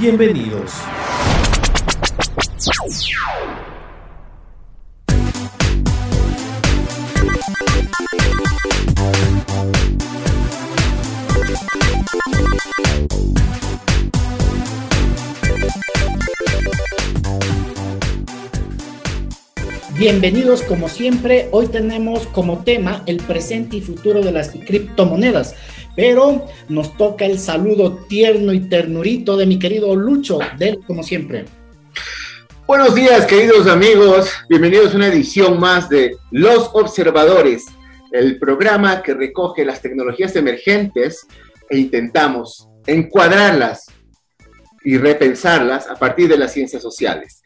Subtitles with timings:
[0.00, 0.70] Bienvenidos.
[19.98, 21.48] Bienvenidos como siempre.
[21.50, 25.56] Hoy tenemos como tema el presente y futuro de las criptomonedas,
[25.98, 31.46] pero nos toca el saludo tierno y ternurito de mi querido Lucho, del como siempre.
[32.68, 34.30] Buenos días, queridos amigos.
[34.48, 37.66] Bienvenidos a una edición más de Los Observadores,
[38.12, 41.26] el programa que recoge las tecnologías emergentes
[41.68, 43.86] e intentamos encuadrarlas
[44.84, 47.42] y repensarlas a partir de las ciencias sociales.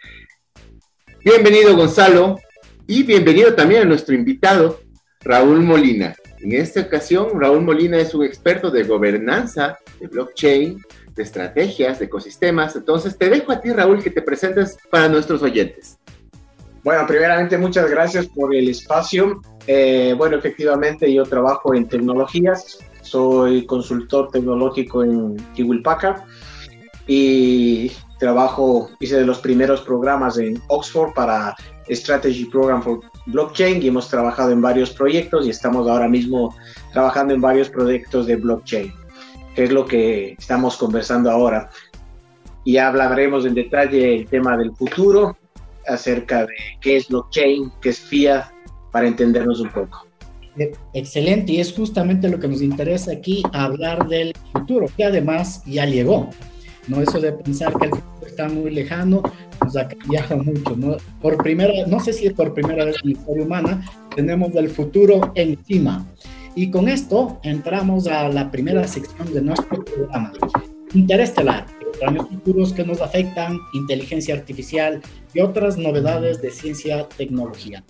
[1.25, 2.39] Bienvenido Gonzalo
[2.87, 4.79] y bienvenido también a nuestro invitado
[5.23, 6.15] Raúl Molina.
[6.43, 10.83] En esta ocasión, Raúl Molina es un experto de gobernanza, de blockchain,
[11.15, 12.75] de estrategias, de ecosistemas.
[12.75, 15.99] Entonces, te dejo a ti, Raúl, que te presentes para nuestros oyentes.
[16.83, 19.41] Bueno, primeramente, muchas gracias por el espacio.
[19.69, 22.79] Eh, bueno, efectivamente, yo trabajo en tecnologías.
[23.03, 26.25] Soy consultor tecnológico en Kiwilpaca
[27.07, 31.55] y trabajo, hice de los primeros programas en Oxford para
[31.89, 36.55] Strategy Program for Blockchain y hemos trabajado en varios proyectos y estamos ahora mismo
[36.93, 38.93] trabajando en varios proyectos de blockchain,
[39.55, 41.71] que es lo que estamos conversando ahora.
[42.65, 45.37] Y hablaremos en detalle el tema del futuro,
[45.87, 48.45] acerca de qué es blockchain, qué es fiat,
[48.91, 50.07] para entendernos un poco.
[50.93, 55.87] Excelente, y es justamente lo que nos interesa aquí, hablar del futuro, que además ya
[55.87, 56.29] llegó.
[56.89, 57.01] ¿no?
[57.01, 59.23] Eso de pensar que el futuro está muy lejano
[59.65, 60.97] nos ha cambiado mucho, ¿no?
[61.21, 64.69] Por primera, no sé si es por primera vez en la historia humana, tenemos el
[64.69, 66.07] futuro encima.
[66.55, 70.33] Y con esto entramos a la primera sección de nuestro programa,
[70.95, 75.01] Interestelar, extraños futuros que nos afectan, inteligencia artificial
[75.33, 77.83] y otras novedades de ciencia tecnología.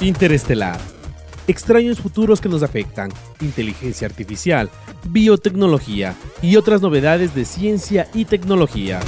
[0.00, 1.01] Interestelar
[1.46, 3.10] extraños futuros que nos afectan,
[3.40, 4.70] inteligencia artificial,
[5.08, 9.00] biotecnología y otras novedades de ciencia y tecnología.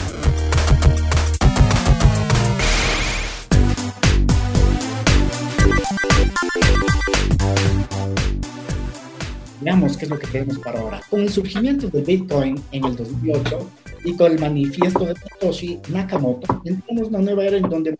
[9.60, 11.00] Veamos qué es lo que tenemos para ahora.
[11.08, 13.70] Con el surgimiento del Bitcoin en el 2008
[14.04, 17.96] y con el manifiesto de Satoshi Nakamoto, entramos en una nueva era en donde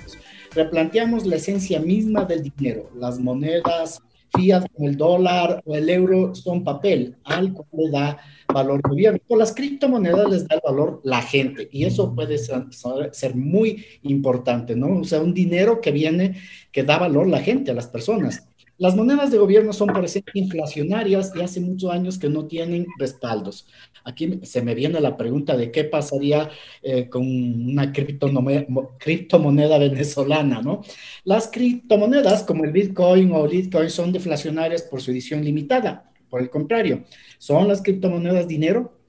[0.55, 4.03] replanteamos la esencia misma del dinero, las monedas,
[4.33, 8.19] fiat como el dólar o el euro son papel, al cual le da
[8.53, 9.19] valor el gobierno.
[9.29, 12.67] Con las criptomonedas les da el valor la gente y eso puede ser,
[13.13, 15.01] ser, muy importante, ¿no?
[15.01, 16.37] O sea, un dinero que viene,
[16.73, 18.49] que da valor la gente, a las personas.
[18.77, 20.05] Las monedas de gobierno son, por
[20.35, 23.69] inflacionarias y hace muchos años que no tienen respaldos.
[24.05, 26.51] Aquí se me viene la pregunta de qué pasaría
[26.83, 30.83] eh, con una criptomoneda venezolana, ¿no?
[31.23, 36.11] Las criptomonedas como el Bitcoin o Litecoin son deflacionarias por su edición limitada.
[36.29, 37.05] Por el contrario,
[37.39, 39.04] ¿son las criptomonedas dinero?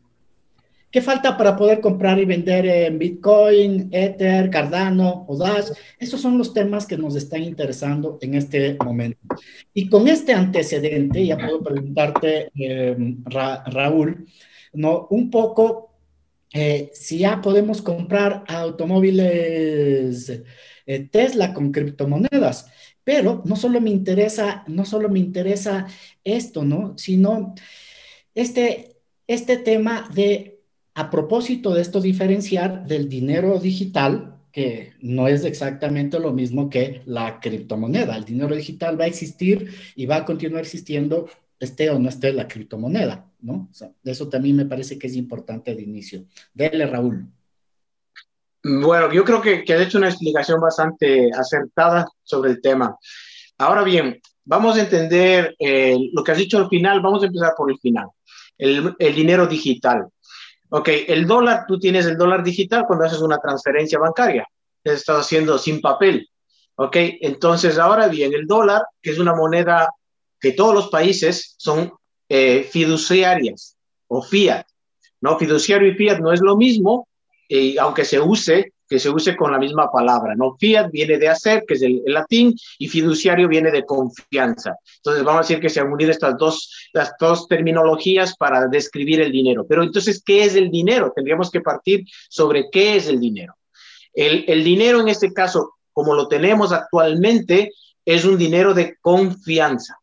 [0.95, 5.71] ¿Qué falta para poder comprar y vender en Bitcoin, Ether, Cardano o Dash?
[5.99, 9.19] Esos son los temas que nos están interesando en este momento.
[9.73, 14.25] Y con este antecedente, ya puedo preguntarte, eh, Raúl,
[14.71, 15.07] ¿no?
[15.09, 15.91] un poco
[16.53, 20.43] eh, si ya podemos comprar automóviles
[20.85, 22.71] eh, Tesla con criptomonedas.
[23.03, 25.87] Pero no solo me interesa, no solo me interesa
[26.23, 26.97] esto, ¿no?
[26.97, 27.53] Sino
[28.33, 28.95] este,
[29.27, 30.54] este tema de
[30.95, 37.01] a propósito de esto, diferenciar del dinero digital, que no es exactamente lo mismo que
[37.05, 38.15] la criptomoneda.
[38.15, 41.27] El dinero digital va a existir y va a continuar existiendo,
[41.59, 43.29] esté o no esté la criptomoneda.
[43.41, 43.69] ¿no?
[44.03, 46.25] eso también me parece que es importante de inicio.
[46.53, 47.27] Dele, Raúl.
[48.63, 52.97] Bueno, yo creo que, que has hecho una explicación bastante acertada sobre el tema.
[53.57, 57.53] Ahora bien, vamos a entender eh, lo que has dicho al final, vamos a empezar
[57.55, 58.07] por el final,
[58.57, 60.07] el dinero digital.
[60.69, 64.47] Ok, el dólar, tú tienes el dólar digital cuando haces una transferencia bancaria,
[64.83, 66.27] estás haciendo sin papel.
[66.75, 69.89] Ok, entonces ahora bien, el dólar, que es una moneda
[70.39, 71.93] que todos los países son
[72.27, 73.77] eh, fiduciarias
[74.07, 74.65] o fiat,
[75.21, 75.37] ¿no?
[75.39, 77.07] Fiduciario y fiat no es lo mismo,
[77.47, 80.55] y aunque se use, que se use con la misma palabra, ¿no?
[80.59, 84.75] Fiat viene de hacer, que es el, latín, y fiduciario viene de confianza.
[84.97, 89.21] Entonces vamos a decir que se han unido estas dos, las dos terminologías para describir
[89.21, 89.65] el dinero.
[89.67, 91.11] Pero entonces, ¿qué es el dinero?
[91.15, 93.55] Tendríamos que partir sobre qué es el dinero.
[94.13, 97.73] El, dinero en este caso, como lo tenemos actualmente,
[98.05, 99.99] es un dinero de confianza.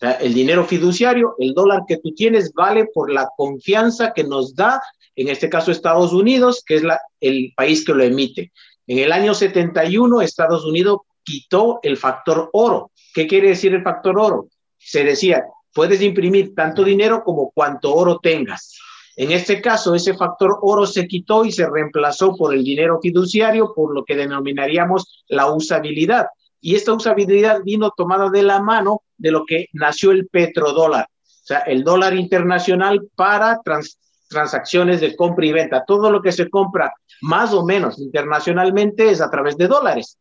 [0.00, 4.82] El dinero fiduciario, el dólar que tú tienes, vale por la confianza que nos da
[5.16, 8.52] en este caso Estados Unidos, que es la, el país que lo emite.
[8.86, 12.90] En el año 71, Estados Unidos quitó el factor oro.
[13.14, 14.48] ¿Qué quiere decir el factor oro?
[14.78, 18.78] Se decía, puedes imprimir tanto dinero como cuanto oro tengas.
[19.16, 23.72] En este caso, ese factor oro se quitó y se reemplazó por el dinero fiduciario,
[23.74, 26.26] por lo que denominaríamos la usabilidad.
[26.60, 31.46] Y esta usabilidad vino tomada de la mano de lo que nació el petrodólar, o
[31.46, 33.98] sea, el dólar internacional para trans
[34.28, 35.84] transacciones de compra y venta.
[35.86, 40.18] Todo lo que se compra más o menos internacionalmente es a través de dólares.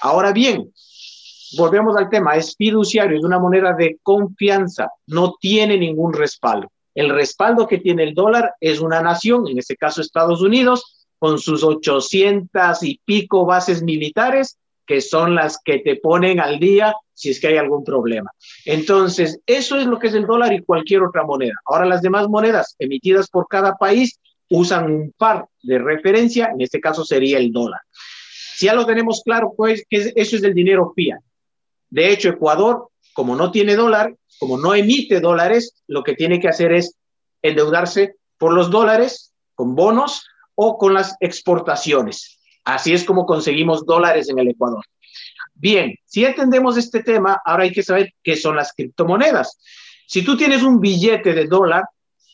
[0.00, 0.72] Ahora bien,
[1.56, 6.68] volvemos al tema, es fiduciario, es una moneda de confianza, no tiene ningún respaldo.
[6.94, 11.38] El respaldo que tiene el dólar es una nación, en este caso Estados Unidos, con
[11.38, 14.58] sus 800 y pico bases militares
[14.92, 18.30] que son las que te ponen al día si es que hay algún problema.
[18.66, 21.54] Entonces, eso es lo que es el dólar y cualquier otra moneda.
[21.64, 26.78] Ahora, las demás monedas emitidas por cada país usan un par de referencia, en este
[26.78, 27.80] caso sería el dólar.
[28.54, 31.20] Si ya lo tenemos claro, pues que eso es el dinero fiat.
[31.88, 36.48] De hecho, Ecuador, como no tiene dólar, como no emite dólares, lo que tiene que
[36.48, 36.98] hacer es
[37.40, 42.41] endeudarse por los dólares, con bonos o con las exportaciones.
[42.64, 44.84] Así es como conseguimos dólares en el Ecuador.
[45.54, 49.58] Bien, si entendemos este tema, ahora hay que saber qué son las criptomonedas.
[50.06, 51.84] Si tú tienes un billete de dólar,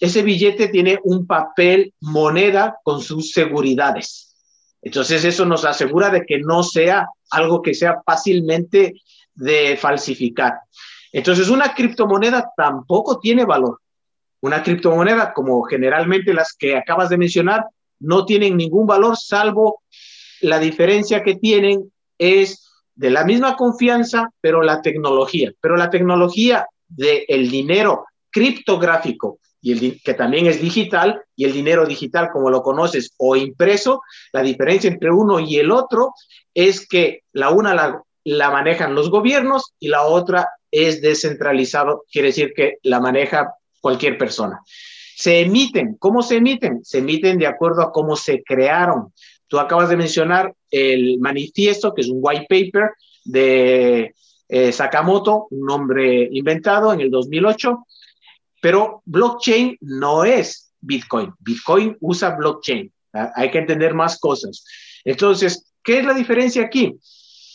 [0.01, 4.37] ese billete tiene un papel moneda con sus seguridades.
[4.81, 8.95] Entonces eso nos asegura de que no sea algo que sea fácilmente
[9.35, 10.55] de falsificar.
[11.13, 13.81] Entonces una criptomoneda tampoco tiene valor.
[14.41, 17.65] Una criptomoneda, como generalmente las que acabas de mencionar,
[17.99, 19.83] no tienen ningún valor salvo
[20.41, 22.65] la diferencia que tienen es
[22.95, 25.53] de la misma confianza, pero la tecnología.
[25.61, 31.87] Pero la tecnología del dinero criptográfico y el que también es digital y el dinero
[31.87, 34.03] digital como lo conoces o impreso,
[34.33, 36.15] la diferencia entre uno y el otro
[36.55, 42.29] es que la una la, la manejan los gobiernos y la otra es descentralizado, quiere
[42.29, 44.61] decir que la maneja cualquier persona.
[45.17, 46.85] Se emiten, ¿cómo se emiten?
[46.85, 49.13] Se emiten de acuerdo a cómo se crearon.
[49.49, 52.91] Tú acabas de mencionar el manifiesto, que es un white paper
[53.25, 54.15] de
[54.49, 57.87] eh, Sakamoto, un nombre inventado en el 2008,
[58.61, 61.33] pero blockchain no es Bitcoin.
[61.39, 62.93] Bitcoin usa blockchain.
[63.15, 63.33] ¿ah?
[63.35, 64.65] Hay que entender más cosas.
[65.05, 66.95] Entonces, ¿qué es la diferencia aquí?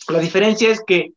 [0.08, 1.12] La diferencia es que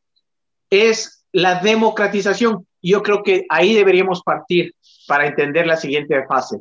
[0.69, 2.67] es la democratización.
[2.81, 4.73] Yo creo que ahí deberíamos partir
[5.07, 6.57] para entender la siguiente fase.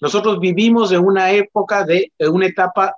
[0.00, 2.94] Nosotros vivimos en una época de una etapa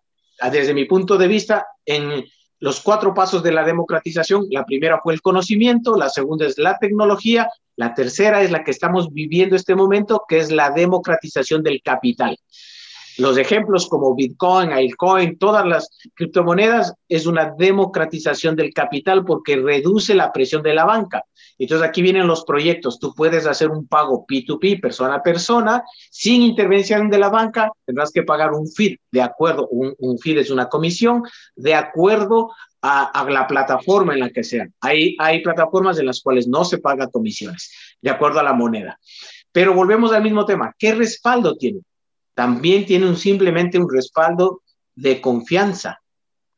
[0.50, 2.24] desde mi punto de vista, en
[2.60, 6.78] los cuatro pasos de la democratización, la primera fue el conocimiento, la segunda es la
[6.78, 11.80] tecnología, la tercera es la que estamos viviendo este momento, que es la democratización del
[11.82, 12.36] capital.
[13.18, 20.14] Los ejemplos como Bitcoin, Altcoin, todas las criptomonedas es una democratización del capital porque reduce
[20.14, 21.24] la presión de la banca.
[21.58, 23.00] Entonces aquí vienen los proyectos.
[23.00, 27.72] Tú puedes hacer un pago P2P, persona a persona, sin intervención de la banca.
[27.84, 31.24] Tendrás que pagar un fee de acuerdo, un, un es una comisión,
[31.56, 34.72] de acuerdo a, la plataforma en la que sean.
[34.80, 38.96] Hay, hay plataformas en las cuales no se paga comisiones, de acuerdo a la moneda.
[39.50, 40.72] Pero volvemos al mismo tema.
[40.78, 41.80] ¿Qué respaldo tiene?
[42.38, 44.62] También tiene simplemente un respaldo
[44.94, 46.00] de confianza.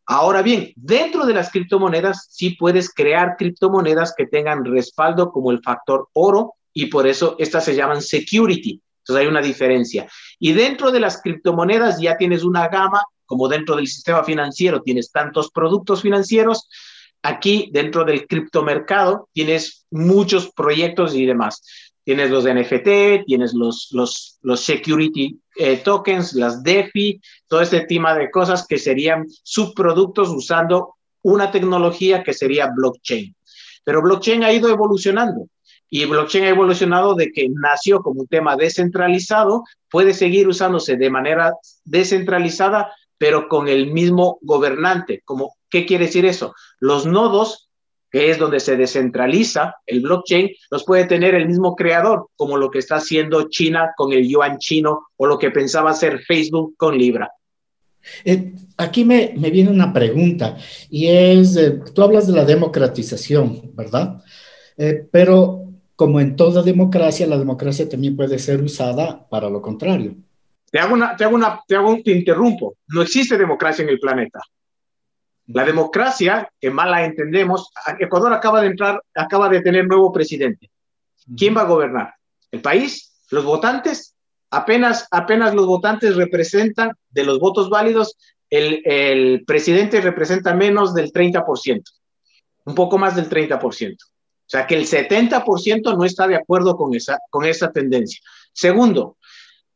[0.04, 5.62] Ahora bien, dentro de las criptomonedas sí puedes crear criptomonedas que tengan respaldo como el
[5.62, 8.78] factor oro y por eso estas se llaman security.
[8.98, 10.06] Entonces hay una diferencia.
[10.38, 15.10] Y dentro de las criptomonedas ya tienes una gama, como dentro del sistema financiero tienes
[15.10, 16.68] tantos productos financieros,
[17.22, 21.62] aquí dentro del criptomercado tienes muchos proyectos y demás.
[22.10, 28.16] Tienes los NFT, tienes los, los, los security eh, tokens, las DeFi, todo este tema
[28.16, 33.32] de cosas que serían subproductos usando una tecnología que sería blockchain.
[33.84, 35.46] Pero blockchain ha ido evolucionando
[35.88, 41.10] y blockchain ha evolucionado de que nació como un tema descentralizado, puede seguir usándose de
[41.10, 45.22] manera descentralizada, pero con el mismo gobernante.
[45.24, 46.56] Como, ¿Qué quiere decir eso?
[46.80, 47.69] Los nodos
[48.10, 52.70] que es donde se descentraliza el blockchain, los puede tener el mismo creador, como lo
[52.70, 56.98] que está haciendo China con el yuan chino o lo que pensaba hacer Facebook con
[56.98, 57.30] Libra.
[58.24, 60.56] Eh, aquí me, viene una pregunta
[60.88, 64.22] y es, eh, tú hablas de la democratización, ¿verdad?
[64.76, 65.64] Eh, pero
[65.94, 70.14] como en toda democracia, la democracia también puede ser usada para lo contrario.
[70.70, 72.76] Te hago una, te hago una, te hago un, te interrumpo.
[72.88, 74.40] No existe democracia en el planeta.
[75.52, 80.70] La democracia, que mal la entendemos, Ecuador acaba de entrar, acaba de tener nuevo presidente.
[81.36, 82.14] ¿Quién va a gobernar?
[82.50, 83.24] ¿El país?
[83.30, 84.14] ¿Los votantes?
[84.50, 88.16] Apenas, apenas los votantes representan, de los votos válidos,
[88.48, 91.82] el, el presidente representa menos del 30%,
[92.64, 93.94] un poco más del 30%.
[93.94, 98.20] O sea que el 70% no está de acuerdo con esa, con esa tendencia.
[98.52, 99.16] Segundo,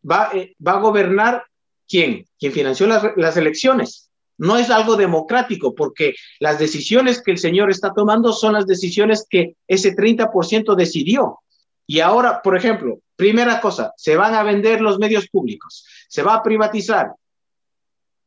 [0.09, 1.45] va, eh, va a gobernar
[1.89, 2.27] quién?
[2.39, 4.04] Quien financió las, las elecciones.
[4.39, 9.27] No es algo democrático porque las decisiones que el señor está tomando son las decisiones
[9.29, 11.41] que ese 30% decidió.
[11.87, 16.35] Y ahora, por ejemplo, primera cosa, se van a vender los medios públicos, se va
[16.35, 17.13] a privatizar.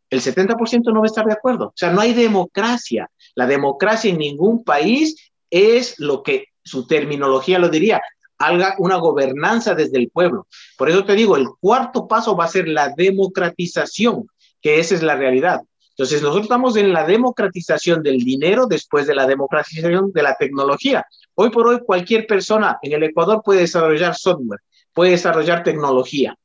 [0.09, 1.65] El 70% no va a estar de acuerdo.
[1.67, 3.09] O sea, no hay democracia.
[3.35, 8.01] La democracia en ningún país es lo que su terminología lo diría,
[8.37, 10.47] haga una gobernanza desde el pueblo.
[10.77, 14.27] Por eso te digo, el cuarto paso va a ser la democratización,
[14.61, 15.61] que esa es la realidad.
[15.97, 21.03] Entonces, nosotros estamos en la democratización del dinero después de la democratización de la tecnología.
[21.33, 24.59] Hoy por hoy, cualquier persona en el Ecuador puede desarrollar software,
[24.93, 26.37] puede desarrollar tecnología.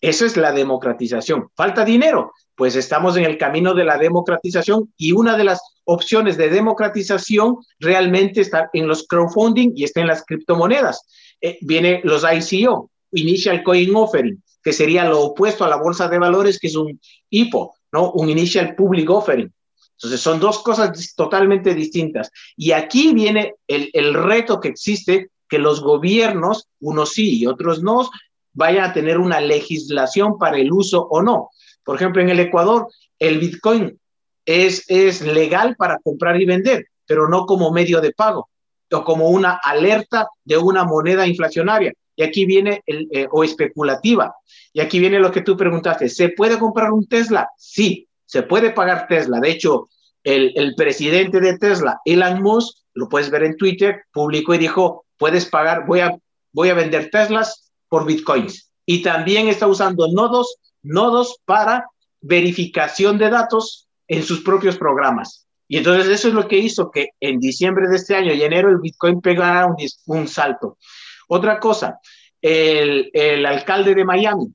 [0.00, 1.50] Eso es la democratización.
[1.54, 2.32] ¿Falta dinero?
[2.56, 7.58] Pues estamos en el camino de la democratización y una de las opciones de democratización
[7.78, 11.06] realmente está en los crowdfunding y está en las criptomonedas.
[11.40, 16.18] Eh, viene los ICO, Initial Coin Offering, que sería lo opuesto a la bolsa de
[16.18, 17.75] valores, que es un IPO.
[17.92, 18.12] ¿No?
[18.12, 19.52] Un Initial Public Offering.
[19.92, 22.30] Entonces son dos cosas totalmente distintas.
[22.56, 27.82] Y aquí viene el, el reto que existe, que los gobiernos, unos sí y otros
[27.82, 28.10] no,
[28.52, 31.50] vayan a tener una legislación para el uso o no.
[31.84, 32.88] Por ejemplo, en el Ecuador,
[33.18, 33.98] el Bitcoin
[34.44, 38.48] es, es legal para comprar y vender, pero no como medio de pago
[38.92, 41.92] o como una alerta de una moneda inflacionaria.
[42.16, 44.34] Y aquí viene, el, eh, o especulativa.
[44.72, 46.08] Y aquí viene lo que tú preguntaste.
[46.08, 47.48] ¿Se puede comprar un Tesla?
[47.56, 49.38] Sí, se puede pagar Tesla.
[49.38, 49.88] De hecho,
[50.24, 55.46] el, presidente de Tesla, Elon Musk, lo puedes ver en Twitter, publicó y dijo, puedes
[55.46, 56.16] pagar, voy a,
[56.52, 58.72] voy a vender Teslas por Bitcoins.
[58.84, 61.86] Y también está usando nodos, nodos para
[62.20, 65.46] verificación de datos en sus propios programas.
[65.68, 68.68] Y entonces eso es lo que hizo que en diciembre de este año y enero
[68.70, 70.78] el Bitcoin pegara un, un salto.
[71.26, 71.98] Otra cosa,
[72.40, 74.46] el, el, alcalde de Miami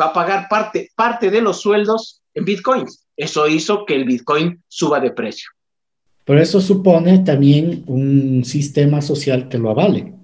[0.00, 3.06] va a pagar parte, parte de los sueldos en bitcoins.
[3.16, 5.50] Eso hizo que el bitcoin suba de precio.
[6.24, 10.14] Pero eso supone también un sistema social que lo avale.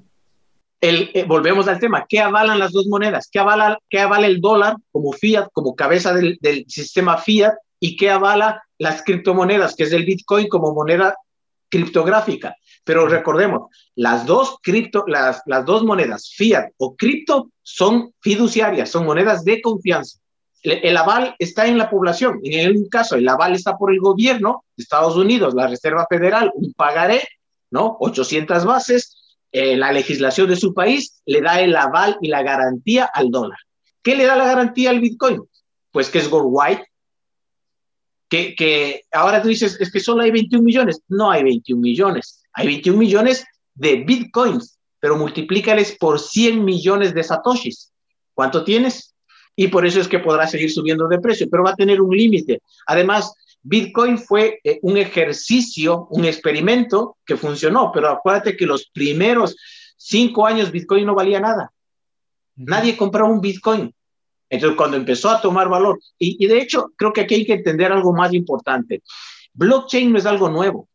[0.80, 3.28] El, eh, volvemos al tema, ¿qué avalan las dos monedas?
[3.32, 7.54] ¿Qué avala, qué avala el dólar como fiat, como cabeza del, del sistema fiat?
[7.80, 11.14] ¿Y qué avala las criptomonedas, que es el Bitcoin como moneda
[11.70, 12.54] criptográfica?
[12.84, 19.06] Pero recordemos, las dos cripto, las, las dos monedas, fiat o cripto, son fiduciarias, son
[19.06, 20.18] monedas de confianza.
[20.62, 22.40] El, el, aval está en la población.
[22.42, 26.52] En un caso, el aval está por el gobierno de Estados Unidos, la Reserva Federal,
[26.54, 27.26] un pagaré,
[27.70, 27.96] ¿no?
[28.00, 29.20] 800 bases.
[29.50, 33.58] Eh, la legislación de su país le da el aval y la garantía al dólar.
[34.02, 35.42] ¿Qué le da la garantía al Bitcoin?
[35.92, 36.84] Pues que es gold white,
[38.28, 41.00] que, que, ahora tú dices, es que solo hay 21 millones.
[41.08, 42.43] No hay 21 millones.
[42.54, 43.44] Hay 21 millones
[43.75, 47.92] de bitcoins, pero multiplícales por 100 millones de satoshis.
[48.32, 49.14] ¿Cuánto tienes?
[49.56, 52.16] Y por eso es que podrá seguir subiendo de precio, pero va a tener un
[52.16, 52.62] límite.
[52.87, 53.32] Además,
[53.62, 59.56] Bitcoin fue eh, un ejercicio, un experimento que funcionó, pero acuérdate que los primeros
[59.96, 61.73] cinco años Bitcoin no valía nada.
[62.56, 63.92] Nadie compró un Bitcoin.
[64.50, 67.54] Entonces, cuando empezó a tomar valor, y, y, de hecho, creo que aquí hay que
[67.54, 69.02] entender algo más importante.
[69.54, 70.88] Blockchain no es algo nuevo.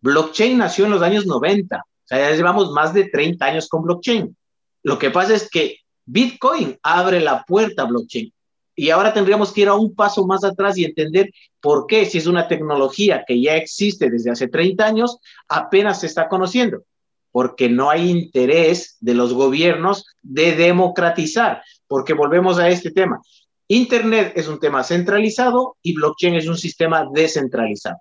[0.00, 3.82] Blockchain nació en los años 90, o sea, ya llevamos más de 30 años con
[3.82, 4.36] blockchain.
[4.82, 8.32] Lo que pasa es que Bitcoin abre la puerta a blockchain.
[8.74, 12.18] Y ahora tendríamos que ir a un paso más atrás y entender por qué, si
[12.18, 16.82] es una tecnología que ya existe desde hace 30 años, apenas se está conociendo.
[17.30, 23.20] porque no hay interés de los gobiernos de democratizar, porque volvemos a este tema.
[23.68, 27.98] Internet es un tema centralizado y blockchain es un sistema descentralizado.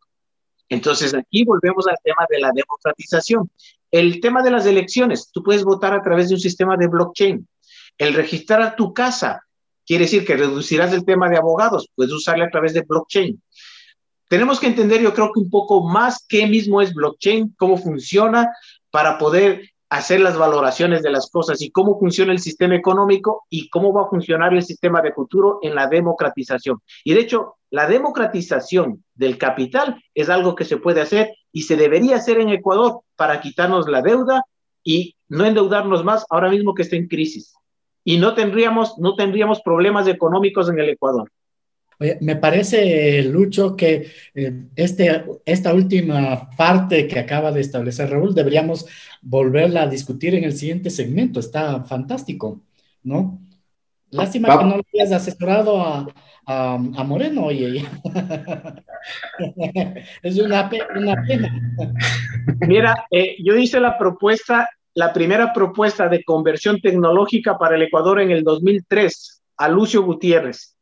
[0.70, 3.50] Entonces aquí volvemos al tema de la democratización.
[3.92, 7.48] El tema de las elecciones, tú puedes votar a través de un sistema de blockchain.
[7.98, 9.42] El registrar a tu casa
[9.86, 13.42] quiere decir que reducirás el tema de abogados, puedes usarle a través de blockchain.
[14.28, 18.52] Tenemos que entender, yo creo que un poco más qué mismo es blockchain, cómo funciona,
[18.92, 23.70] para poder hacer las valoraciones de las cosas y cómo funciona el sistema económico y
[23.70, 26.82] cómo va a funcionar el sistema de futuro en la democratización.
[27.04, 31.76] Y de hecho, la democratización del capital es algo que se puede hacer y se
[31.76, 34.44] debería hacer en Ecuador para quitarnos la deuda
[34.84, 37.54] y no endeudarnos más ahora mismo que está en crisis.
[38.04, 41.30] Y no tendríamos, no tendríamos problemas económicos en el Ecuador.
[42.00, 48.36] Oye, me parece, Lucho, que eh, este, esta última parte que acaba de establecer Raúl
[48.36, 48.86] deberíamos
[49.22, 51.40] volverla a discutir en el siguiente segmento.
[51.40, 52.62] Está fantástico,
[53.04, 53.42] ¿no?
[54.12, 56.08] Lástima que no lo hayas asesorado a,
[56.46, 57.84] a, Moreno, oye.
[60.24, 61.76] es una, una, pena.
[62.62, 68.22] Mira, eh, yo hice la propuesta, la primera propuesta de conversión tecnológica para el Ecuador
[68.22, 70.77] en el 2003 a Lucio Gutiérrez.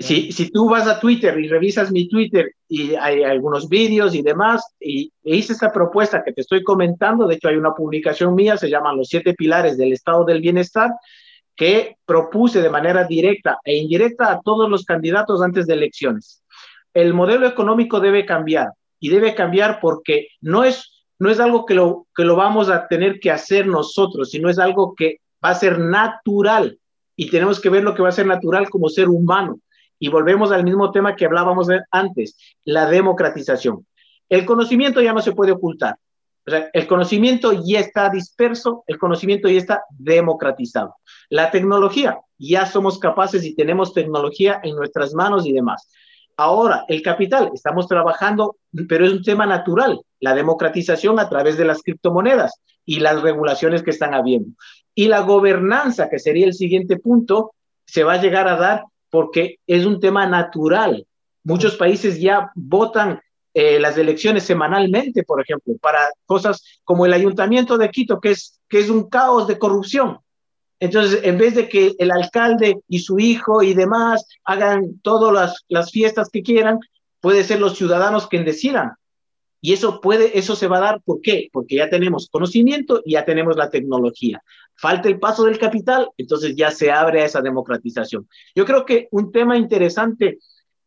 [0.00, 4.22] Si, si, tú vas a Twitter y revisas mi Twitter y hay algunos vídeos y
[4.22, 8.56] demás, y hice esta propuesta que te estoy comentando, de hecho hay una publicación mía,
[8.56, 10.90] se llama Los siete pilares del estado del bienestar,
[11.54, 16.42] que propuse de manera directa e indirecta a todos los candidatos antes de elecciones.
[16.94, 21.74] El modelo económico debe cambiar y debe cambiar porque no es, no es algo que
[21.74, 25.54] lo, que lo vamos a tener que hacer nosotros, sino es algo que va a
[25.54, 26.78] ser natural
[27.16, 29.60] y tenemos que ver lo que va a ser natural como ser humano.
[30.00, 33.86] Y volvemos al mismo tema que hablábamos antes, la democratización.
[34.28, 35.96] El conocimiento ya no se puede ocultar.
[36.46, 40.96] O sea, el conocimiento ya está disperso, el conocimiento ya está democratizado.
[41.28, 45.90] La tecnología, ya somos capaces y tenemos tecnología en nuestras manos y demás.
[46.38, 48.56] Ahora, el capital, estamos trabajando,
[48.88, 53.82] pero es un tema natural, la democratización a través de las criptomonedas y las regulaciones
[53.82, 54.56] que están habiendo.
[54.94, 57.52] Y la gobernanza, que sería el siguiente punto,
[57.84, 61.06] se va a llegar a dar porque es un tema natural.
[61.44, 63.20] Muchos países ya votan
[63.52, 68.60] eh, las elecciones semanalmente, por ejemplo, para cosas como el ayuntamiento de Quito, que es,
[68.68, 70.18] que es un caos de corrupción.
[70.78, 75.64] Entonces, en vez de que el alcalde y su hijo y demás hagan todas las,
[75.68, 76.78] las fiestas que quieran,
[77.20, 78.92] puede ser los ciudadanos quien decidan.
[79.60, 81.48] Y eso puede, eso se va a dar, ¿por qué?
[81.52, 84.42] Porque ya tenemos conocimiento y ya tenemos la tecnología.
[84.80, 88.26] Falta el paso del capital, entonces ya se abre a esa democratización.
[88.54, 90.38] Yo creo que un tema interesante,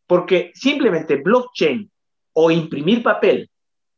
[0.08, 1.88] porque simplemente blockchain
[2.32, 3.48] o imprimir papel,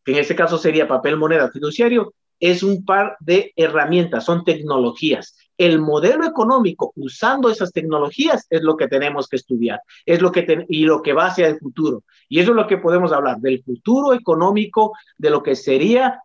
[0.05, 5.35] que en este caso sería papel moneda fiduciario, es un par de herramientas, son tecnologías.
[5.57, 10.67] El modelo económico usando esas tecnologías es lo que tenemos que estudiar, es lo que
[10.69, 12.05] y lo que va hacia el futuro.
[12.29, 16.21] Y eso es lo que podemos hablar del futuro económico, de lo que sería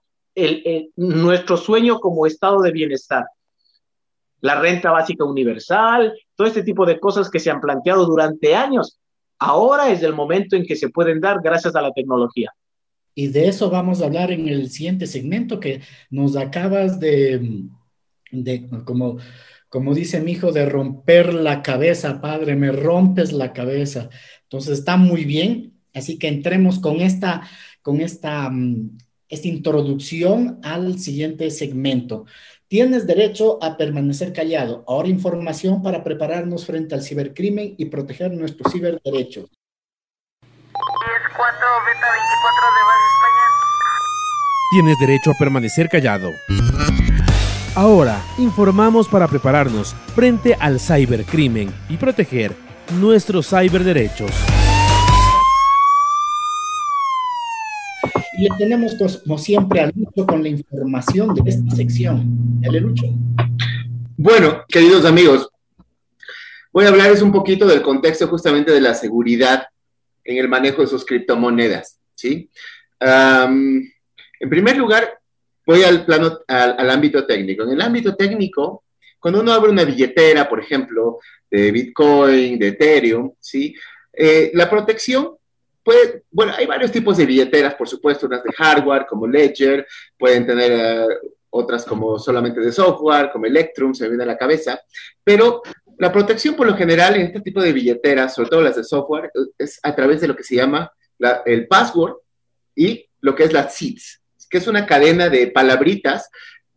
[0.97, 3.23] nuestro sueño como estado de bienestar.
[4.41, 8.99] La renta básica universal, todo este tipo de cosas que se han planteado durante años.
[9.39, 12.51] Ahora es el momento en que se pueden dar gracias a la tecnología.
[13.13, 17.65] Y de eso vamos a hablar en el siguiente segmento que nos acabas de,
[18.31, 19.17] de como,
[19.69, 24.09] como dice mi hijo, de romper la cabeza, padre, me rompes la cabeza.
[24.43, 27.41] Entonces está muy bien, así que entremos con esta,
[27.81, 28.97] con esta, mm,
[29.29, 32.25] esta introducción al siguiente segmento.
[32.71, 34.85] Tienes derecho a permanecer callado.
[34.87, 39.49] Ahora información para prepararnos frente al cibercrimen y proteger nuestros ciberderechos.
[44.71, 46.29] Tienes derecho a permanecer callado.
[47.75, 52.55] Ahora, informamos para prepararnos frente al cibercrimen y proteger
[52.93, 54.31] nuestros ciberderechos.
[58.41, 62.23] Le tenemos, como siempre, al Lucho con la información de esta sección.
[62.59, 63.05] Dale, Lucho.
[64.17, 65.49] Bueno, queridos amigos,
[66.73, 69.67] voy a hablarles un poquito del contexto justamente de la seguridad
[70.23, 72.49] en el manejo de sus criptomonedas, ¿sí?
[72.99, 75.19] en primer lugar,
[75.65, 77.63] voy al plano, al, ámbito técnico.
[77.63, 78.83] En el ámbito técnico,
[79.19, 83.75] cuando uno abre una billetera, por ejemplo, de Bitcoin, de Ethereum, ¿sí?
[84.13, 85.35] Eh, la protección
[85.91, 89.85] puede, bueno, hay varios tipos de billeteras, por supuesto, unas de hardware como Ledger,
[90.17, 91.07] pueden tener eh,
[91.49, 94.79] otras como solamente de software, como Electrum, se me viene a la cabeza,
[95.21, 95.61] pero
[95.97, 99.31] la protección por lo general en este tipo de billeteras, sobre todo las de software,
[99.57, 100.91] es a través de lo que se llama
[101.45, 102.15] el password
[102.73, 106.29] y lo que es las seeds, que es una cadena de palabritas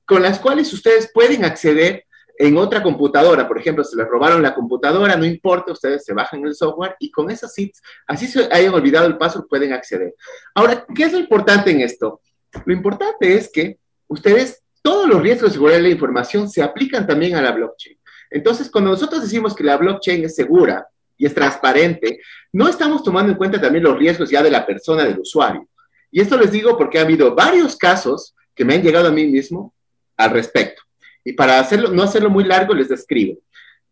[0.05, 2.05] con las cuales ustedes pueden acceder
[2.37, 6.45] en otra computadora, por ejemplo, se les robaron la computadora, no importa, ustedes se bajan
[6.45, 10.15] el software y con esas seeds, así se hayan olvidado el password, pueden acceder.
[10.55, 12.21] Ahora, ¿qué es lo importante en esto?
[12.65, 17.07] Lo importante es que ustedes, todos los riesgos de seguridad de la información se aplican
[17.07, 17.99] también a la blockchain.
[18.31, 22.21] Entonces, cuando nosotros decimos que la blockchain es segura y es transparente,
[22.53, 25.69] no estamos tomando en cuenta también los riesgos ya de la persona, del usuario.
[26.11, 29.27] Y esto les digo porque ha habido varios casos que me han llegado a mí
[29.27, 29.75] mismo
[30.17, 30.83] al respecto.
[31.25, 33.39] Y para hacerlo, no hacerlo muy largo, les describo.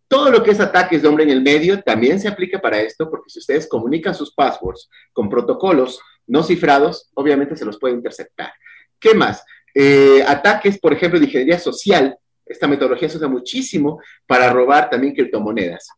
[0.06, 3.08] Todo lo que es ataques de hombre en el medio también se aplica para esto,
[3.10, 8.52] porque si ustedes comunican sus passwords con protocolos no cifrados, obviamente se los puede interceptar.
[8.98, 9.42] ¿Qué más?
[9.74, 12.16] Eh, ataques, por ejemplo, de ingeniería social.
[12.44, 15.88] Esta metodología se usa muchísimo para robar también criptomonedas.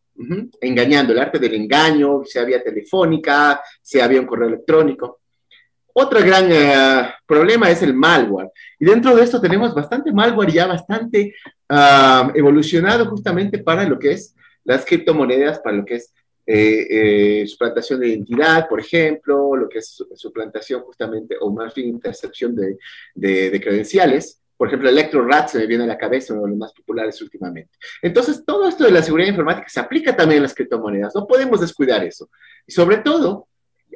[0.61, 5.19] Engañando, el arte del engaño, sea vía telefónica, sea vía un correo electrónico.
[5.97, 8.51] Otro gran eh, problema es el malware.
[8.77, 11.33] Y dentro de esto tenemos bastante malware ya bastante
[11.69, 16.13] ah, evolucionado justamente para lo que es las criptomonedas, para lo que es
[16.45, 16.87] eh,
[17.43, 22.53] eh, suplantación de identidad, por ejemplo, lo que es suplantación justamente, o más bien intercepción
[22.53, 22.77] de,
[23.15, 24.41] de, credenciales.
[24.57, 27.71] Por ejemplo, ElectroRat se me viene a la cabeza, uno de los más populares últimamente.
[28.01, 31.15] Entonces, todo esto de la seguridad informática se aplica también a las criptomonedas.
[31.15, 32.29] No podemos descuidar eso.
[32.67, 33.47] Y sobre todo,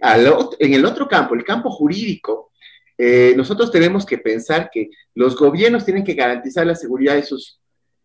[0.02, 2.52] en el otro campo, el campo jurídico,
[2.98, 7.60] eh, nosotros tenemos que pensar que los gobiernos tienen que garantizar la seguridad de sus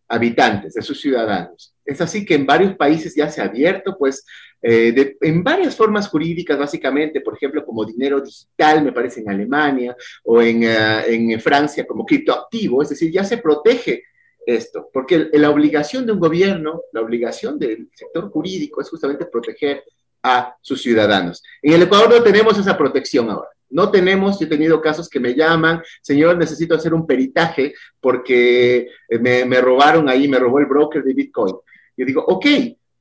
[0.07, 1.75] habitantes, de sus ciudadanos.
[1.83, 4.25] Es así que en varios países ya se ha abierto, pues,
[4.61, 9.95] eh, en varias formas jurídicas, básicamente, por ejemplo, como dinero digital, me parece, en Alemania,
[10.23, 14.03] o en, eh, en Francia como criptoactivo, es decir, ya se protege
[14.45, 19.83] esto, porque la obligación de un gobierno, la obligación del sector jurídico es justamente proteger
[20.25, 21.43] a sus ciudadanos.
[21.61, 23.49] En el Ecuador no tenemos esa protección ahora.
[23.69, 28.89] No tenemos, yo he tenido casos que me llaman, señor, necesito hacer un peritaje porque
[29.07, 31.55] eh, me, robaron ahí, me robó el broker de Bitcoin.
[31.95, 32.45] Yo digo, ok,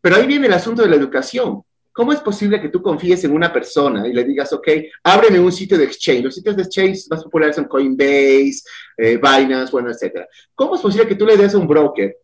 [0.02, 1.62] pero ahí viene el asunto de la educación.
[1.92, 4.68] ¿Cómo es posible que tú confíes en una persona y le digas, ok,
[5.04, 6.24] ábreme un sitio de exchange?
[6.24, 8.62] Los sitios de exchange más populares son Coinbase,
[8.98, 10.28] eh, Binance, bueno, etcétera.
[10.54, 12.16] ¿Cómo es posible que tú le des a un broker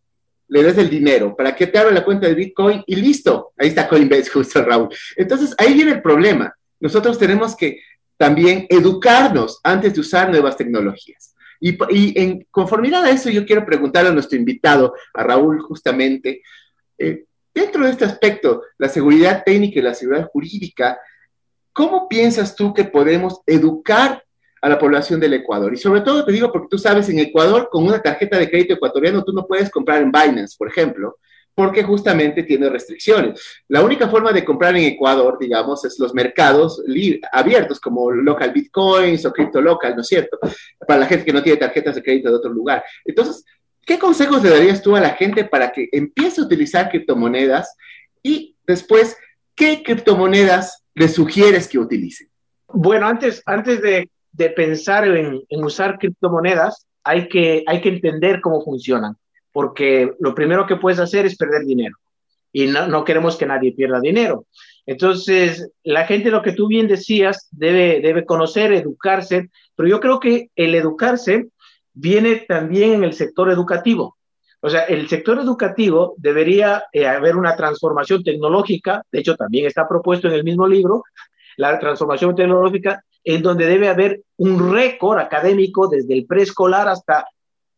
[0.51, 3.53] le des el dinero para que te abra la cuenta de Bitcoin y listo.
[3.57, 4.89] Ahí está Coinbase, justo Raúl.
[5.15, 6.53] Entonces, ahí viene el problema.
[6.79, 7.79] Nosotros tenemos que
[8.17, 11.33] también educarnos antes de usar nuevas tecnologías.
[11.61, 11.77] Y,
[12.19, 16.41] en conformidad a eso, yo quiero preguntarle a nuestro invitado, a Raúl, justamente,
[16.97, 20.99] eh, dentro de este aspecto, la seguridad técnica y la seguridad jurídica,
[21.71, 24.21] ¿cómo piensas tú que podemos educar
[24.61, 25.73] a la población del Ecuador.
[25.73, 28.75] Y sobre todo te digo porque tú sabes, en Ecuador, con una tarjeta de crédito
[28.75, 31.17] ecuatoriano, tú no puedes comprar en Binance, por ejemplo,
[31.53, 33.41] porque justamente tiene restricciones.
[33.67, 36.81] La única forma de comprar en Ecuador, digamos, es los mercados
[37.31, 40.39] abiertos, como local bitcoins o cripto local, ¿no es cierto?
[40.87, 42.83] Para la gente que no tiene tarjetas de crédito de otro lugar.
[43.03, 43.43] Entonces,
[43.85, 47.75] ¿qué consejos le darías tú a la gente para que empiece a utilizar criptomonedas?
[48.23, 49.17] Y después,
[49.55, 52.29] ¿qué criptomonedas le sugieres que utilicen?
[52.67, 58.63] Bueno, antes, antes de de pensar en, usar criptomonedas, hay que, hay que entender cómo
[58.63, 59.17] funcionan,
[59.51, 61.95] porque lo primero que puedes hacer es perder dinero
[62.53, 64.45] y no, queremos que nadie pierda dinero.
[64.85, 70.19] Entonces, la gente, lo que tú bien decías, debe, debe conocer, educarse, pero yo creo
[70.19, 71.47] que el educarse
[71.93, 74.17] viene también en el sector educativo.
[74.59, 79.87] O sea, el sector educativo debería eh, haber una transformación tecnológica, de hecho también está
[79.87, 81.03] propuesto en el mismo libro,
[81.57, 87.27] la transformación tecnológica en donde debe haber un récord académico desde el preescolar hasta,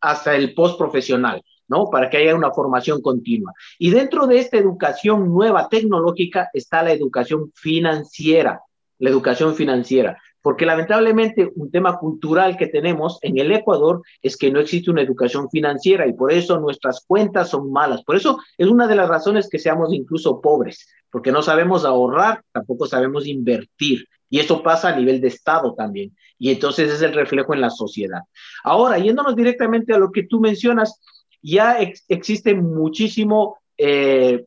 [0.00, 1.90] hasta el postprofesional, ¿no?
[1.90, 3.52] Para que haya una formación continua.
[3.78, 8.60] Y dentro de esta educación nueva tecnológica está la educación financiera,
[8.98, 14.50] la educación financiera porque lamentablemente un tema cultural que tenemos en el Ecuador es que
[14.50, 18.04] no existe una educación financiera y por eso nuestras cuentas son malas.
[18.04, 22.42] Por eso es una de las razones que seamos incluso pobres, porque no sabemos ahorrar,
[22.52, 24.06] tampoco sabemos invertir.
[24.34, 26.12] Y eso pasa a nivel de Estado también.
[26.40, 28.22] Y entonces es el reflejo en la sociedad.
[28.64, 31.00] Ahora, yéndonos directamente a lo que tú mencionas,
[31.40, 34.44] ya existe muchísimo eh,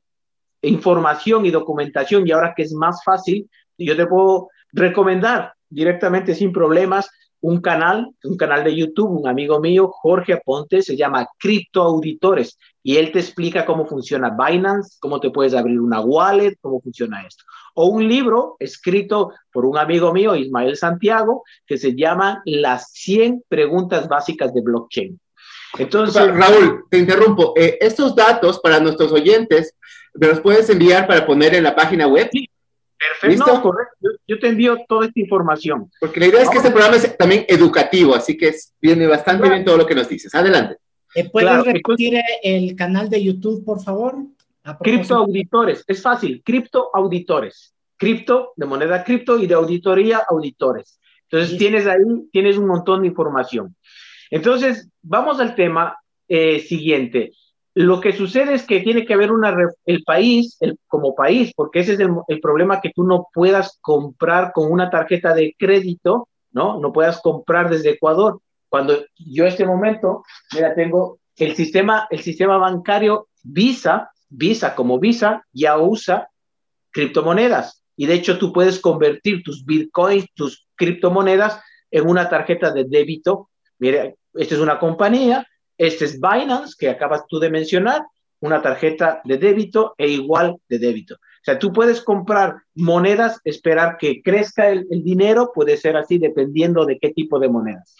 [0.61, 6.51] información y documentación y ahora que es más fácil, yo te puedo recomendar directamente sin
[6.51, 7.09] problemas
[7.41, 12.57] un canal, un canal de YouTube, un amigo mío, Jorge Aponte, se llama Cripto Auditores
[12.83, 17.25] y él te explica cómo funciona Binance, cómo te puedes abrir una wallet, cómo funciona
[17.27, 17.43] esto.
[17.75, 23.43] O un libro escrito por un amigo mío, Ismael Santiago, que se llama Las 100
[23.47, 25.19] preguntas básicas de blockchain.
[25.77, 27.53] Entonces, Raúl, te interrumpo.
[27.55, 29.75] Eh, estos datos para nuestros oyentes,
[30.13, 32.29] ¿me los puedes enviar para poner en la página web?
[32.31, 32.49] Sí,
[32.97, 34.09] Perfecto, correcto.
[34.27, 35.91] Yo, te envío toda esta información.
[35.99, 39.63] Porque la idea es que este programa es también educativo, así que viene bastante bien
[39.63, 40.33] todo lo que nos dices.
[40.33, 40.77] Adelante.
[41.31, 44.15] ¿Puedes repetir el canal de YouTube, por favor?
[44.81, 47.73] Cripto Auditores, es fácil, Cripto Auditores.
[47.95, 50.99] Cripto de moneda cripto y de auditoría auditores.
[51.29, 51.97] Entonces tienes ahí,
[52.31, 53.75] tienes un montón de información.
[54.29, 57.31] Entonces, vamos al tema eh, siguiente.
[57.79, 61.81] Lo que sucede es que tiene que haber una, el país, el, como país, porque
[61.81, 66.79] ese es el, problema que tú no puedas comprar con una tarjeta de crédito, ¿no?
[66.79, 68.41] No puedas comprar desde Ecuador.
[68.67, 70.23] Cuando yo este momento,
[70.55, 76.29] mira, tengo el sistema, el sistema bancario Visa, Visa como Visa, ya usa
[76.89, 77.83] criptomonedas.
[77.95, 81.61] Y de hecho tú puedes convertir tus bitcoins, tus criptomonedas
[81.91, 83.51] en una tarjeta de débito.
[83.77, 85.45] Mira, esta es una compañía,
[85.77, 88.03] este es Binance, que acabas tú de mencionar,
[88.39, 91.15] una tarjeta de débito e igual de débito.
[91.15, 96.85] O sea, tú puedes comprar monedas, esperar que crezca el, dinero, puede ser así dependiendo
[96.85, 97.95] de qué tipo de monedas.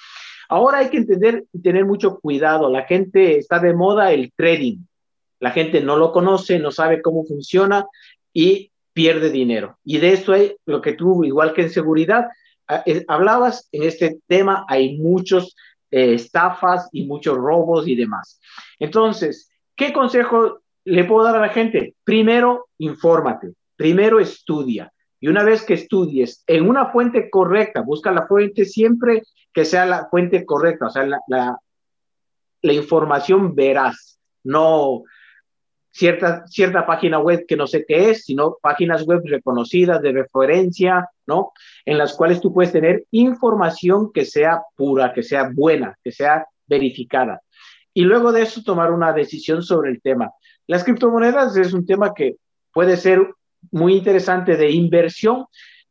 [0.50, 2.70] Ahora hay que entender y tener mucho cuidado.
[2.70, 4.80] La gente está de moda el trading.
[5.40, 7.86] La gente no lo conoce, no sabe cómo funciona
[8.34, 9.78] y pierde dinero.
[9.84, 12.28] Y de esto hay lo que tú, igual que en seguridad,
[12.86, 15.56] eh, hablabas en este tema, hay muchos
[15.92, 18.40] eh, estafas y muchos robos y demás.
[18.80, 21.96] Entonces, ¿qué consejo le puedo dar a la gente?
[22.04, 24.92] Primero, infórmate, primero estudia.
[25.20, 29.24] Y una vez que estudies en una fuente correcta, busca la fuente siempre
[29.54, 35.04] que sea la fuente correcta, o sea, la, la, información veraz, no
[35.90, 41.10] cierta, cierta página web que no sé qué es, sino páginas web reconocidas de referencia,
[41.28, 41.52] ¿no?
[41.86, 46.46] En las cuales tú puedes tener información que sea pura, que sea buena, que sea
[46.66, 47.42] verificada.
[47.94, 50.32] Y luego de eso tomar una decisión sobre el tema.
[50.68, 52.36] Las criptomonedas es un tema que
[52.72, 53.28] puede ser
[53.72, 55.46] muy interesante de inversión.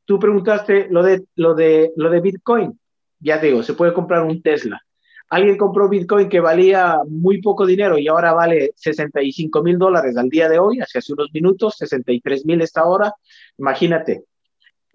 [0.05, 2.79] Tú preguntaste lo de, lo de, lo de Bitcoin.
[3.19, 4.81] Ya digo, se puede comprar un Tesla
[5.29, 10.29] alguien compró Bitcoin que valía muy poco dinero y ahora vale 65 mil dólares al
[10.29, 13.13] día de hoy, hace unos minutos, 63 mil esta hora.
[13.59, 14.25] Imagínate,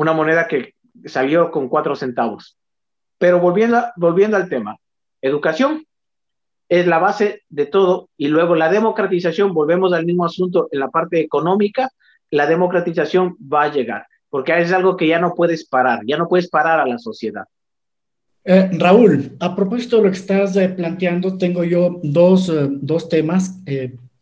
[0.02, 0.74] una moneda que
[1.06, 2.58] salió con cuatro centavos.
[3.18, 4.78] Pero volviendo, volviendo al tema,
[5.22, 5.86] educación
[6.68, 10.90] es la base de todo y luego la democratización, volvemos al mismo asunto en la
[10.90, 11.92] parte económica,
[12.32, 16.28] la democratización va a llegar, porque es algo que ya no puedes parar, ya no
[16.28, 17.44] puedes parar a la sociedad.
[18.44, 23.08] Eh, Raúl, a propósito de lo que estás eh, planteando, tengo yo dos, eh, dos
[23.08, 23.60] temas.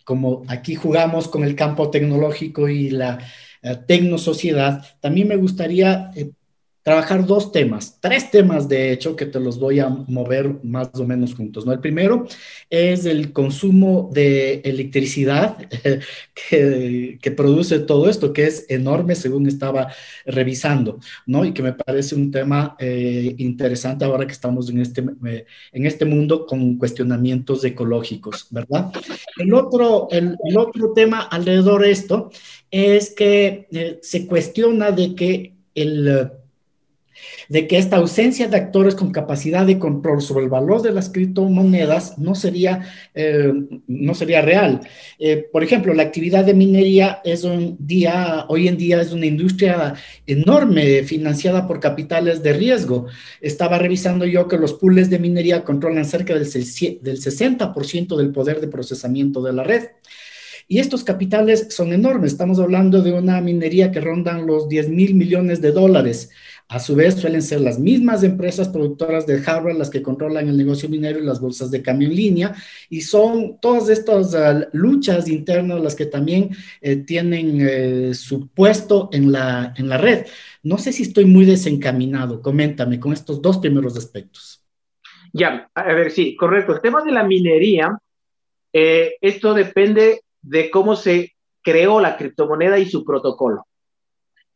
[0.04, 3.20] como aquí jugamos con el campo tecnológico y la
[3.88, 6.12] tecnosociedad, también me gustaría
[6.84, 11.06] trabajar dos temas, tres temas de hecho que te los voy a mover más o
[11.06, 11.74] menos juntos, ¿no?
[11.74, 12.26] El primero
[12.70, 15.58] es el consumo de electricidad
[16.50, 19.94] que, produce todo esto, que es enorme según estaba
[20.26, 21.46] revisando, ¿no?
[21.46, 25.86] Y que me parece un tema eh, interesante ahora que estamos en este, eh, en
[25.86, 28.92] este mundo con cuestionamientos ecológicos, ¿verdad?
[29.38, 32.32] El otro, el otro tema alrededor de esto
[32.72, 36.32] es que eh, se cuestiona de que el
[37.50, 41.10] de que esta ausencia de actores con capacidad de control sobre el valor de las
[41.10, 42.84] criptomonedas no sería,
[43.16, 43.52] eh,
[43.88, 44.82] no sería real.
[45.18, 49.26] Eh, por ejemplo, la actividad de minería es un día, hoy en día es una
[49.26, 49.96] industria
[50.28, 53.08] enorme financiada por capitales de riesgo.
[53.42, 58.62] Estaba revisando yo que los pools de minería controlan cerca del, del 60% del poder
[58.62, 59.88] de procesamiento de la red.
[60.68, 62.34] Y estos capitales son enormes.
[62.34, 66.30] Estamos hablando de una minería que rondan los 10 mil millones de dólares.
[66.72, 70.56] A su vez, suelen ser las mismas empresas productoras de hardware las que controlan el
[70.56, 72.56] negocio minero y las bolsas de cambio en línea,
[72.92, 79.10] y son todas estas ah, luchas internas las que también eh, tienen eh, su puesto
[79.12, 80.28] en la, en la red.
[80.62, 84.64] No sé si estoy muy desencaminado, coméntame con estos dos primeros aspectos.
[85.34, 86.74] Ya, a ver, sí, correcto.
[86.76, 87.98] El tema de la minería,
[88.74, 93.66] eh, esto depende de cómo se creó la criptomoneda y su protocolo.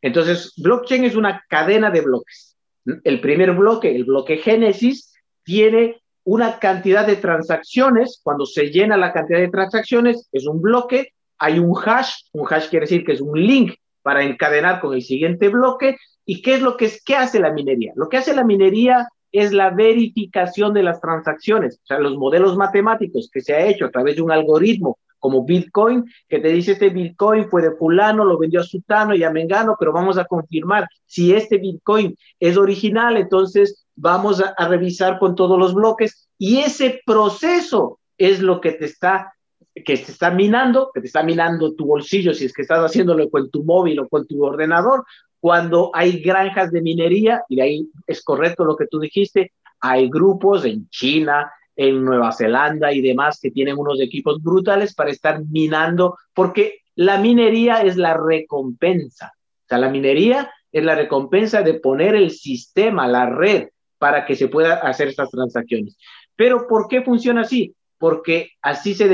[0.04, 2.58] Entonces, blockchain es una cadena de bloques.
[3.04, 8.20] El primer bloque, el bloque Génesis, tiene una cantidad de transacciones.
[8.22, 12.16] Cuando se llena la cantidad de transacciones, es un bloque, hay un hash.
[12.32, 15.96] Un hash quiere decir que es un link para encadenar con el siguiente bloque.
[16.26, 17.02] ¿Y qué es lo que es?
[17.02, 17.94] ¿Qué hace la minería?
[17.96, 22.58] Lo que hace la minería es la verificación de las transacciones, o sea, los modelos
[22.58, 26.72] matemáticos que se ha hecho a través de un algoritmo como Bitcoin, que te dice
[26.72, 30.26] este Bitcoin fue de fulano, lo vendió a sutano y a mengano, pero vamos a
[30.26, 36.58] confirmar si este Bitcoin es original, entonces vamos a, revisar con todos los bloques y
[36.58, 39.32] ese proceso es lo que te está
[39.74, 43.30] que te está minando, que te está minando tu bolsillo si es que estás haciéndolo
[43.30, 45.06] con tu móvil o con tu ordenador,
[45.40, 50.66] cuando hay granjas de minería, y ahí es correcto lo que tú dijiste, hay grupos
[50.66, 56.16] en China, en Nueva Zelanda y demás que tienen unos equipos brutales para estar minando,
[56.32, 59.32] porque la minería es la recompensa.
[59.36, 64.36] O sea, la minería es la recompensa de poner el sistema, la red, para que
[64.36, 65.96] se pueda hacer estas transacciones.
[66.36, 67.74] Pero ¿por qué funciona así?
[67.98, 69.08] Porque así se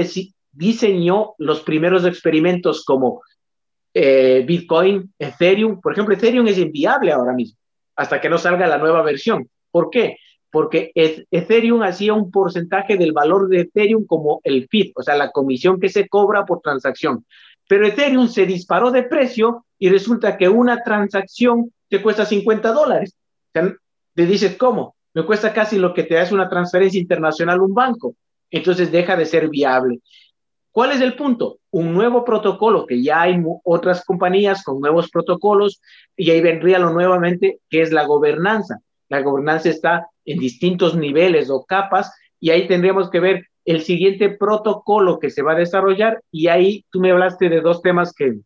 [0.52, 3.20] diseñó los primeros experimentos como
[3.94, 5.80] eh, Bitcoin, Ethereum.
[5.80, 7.58] Por ejemplo, Ethereum es inviable ahora mismo,
[7.96, 9.48] hasta que no salga la nueva versión.
[9.70, 10.16] ¿Por qué?
[10.50, 15.30] Porque Ethereum hacía un porcentaje del valor de Ethereum como el fee, o sea, la
[15.30, 17.24] comisión que se cobra por transacción.
[17.68, 23.14] Pero Ethereum se disparó de precio y resulta que una transacción te cuesta 50 dólares.
[23.14, 23.74] O sea,
[24.14, 24.96] te dices, ¿cómo?
[25.14, 28.14] Me cuesta casi lo que te hace una transferencia internacional un banco.
[28.50, 30.00] Entonces deja de ser viable.
[30.72, 31.58] ¿Cuál es el punto?
[31.70, 35.80] Un nuevo protocolo, que ya hay otras compañías con nuevos protocolos,
[36.16, 38.78] y ahí vendría lo nuevamente, que es la gobernanza.
[39.08, 44.30] La gobernanza está en distintos niveles o capas, y ahí tendríamos que ver el siguiente
[44.30, 48.40] protocolo que se va a desarrollar, y ahí tú me hablaste de dos temas que,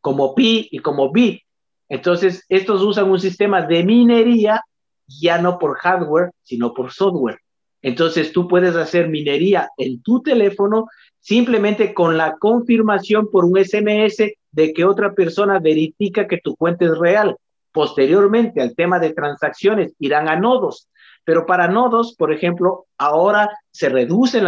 [0.00, 1.42] como Pi y como Bi.
[1.88, 4.60] Entonces, estos usan un sistema de minería,
[5.06, 7.38] ya no por hardware, sino por software.
[7.82, 10.86] Entonces, tú puedes hacer minería en tu teléfono
[11.20, 16.84] simplemente con la confirmación por un SMS de que otra persona verifica que tu cuenta
[16.84, 17.36] es real.
[17.72, 20.88] Posteriormente al tema de transacciones irán a nodos,
[21.24, 24.42] pero para nodos, por ejemplo, ahora se reduce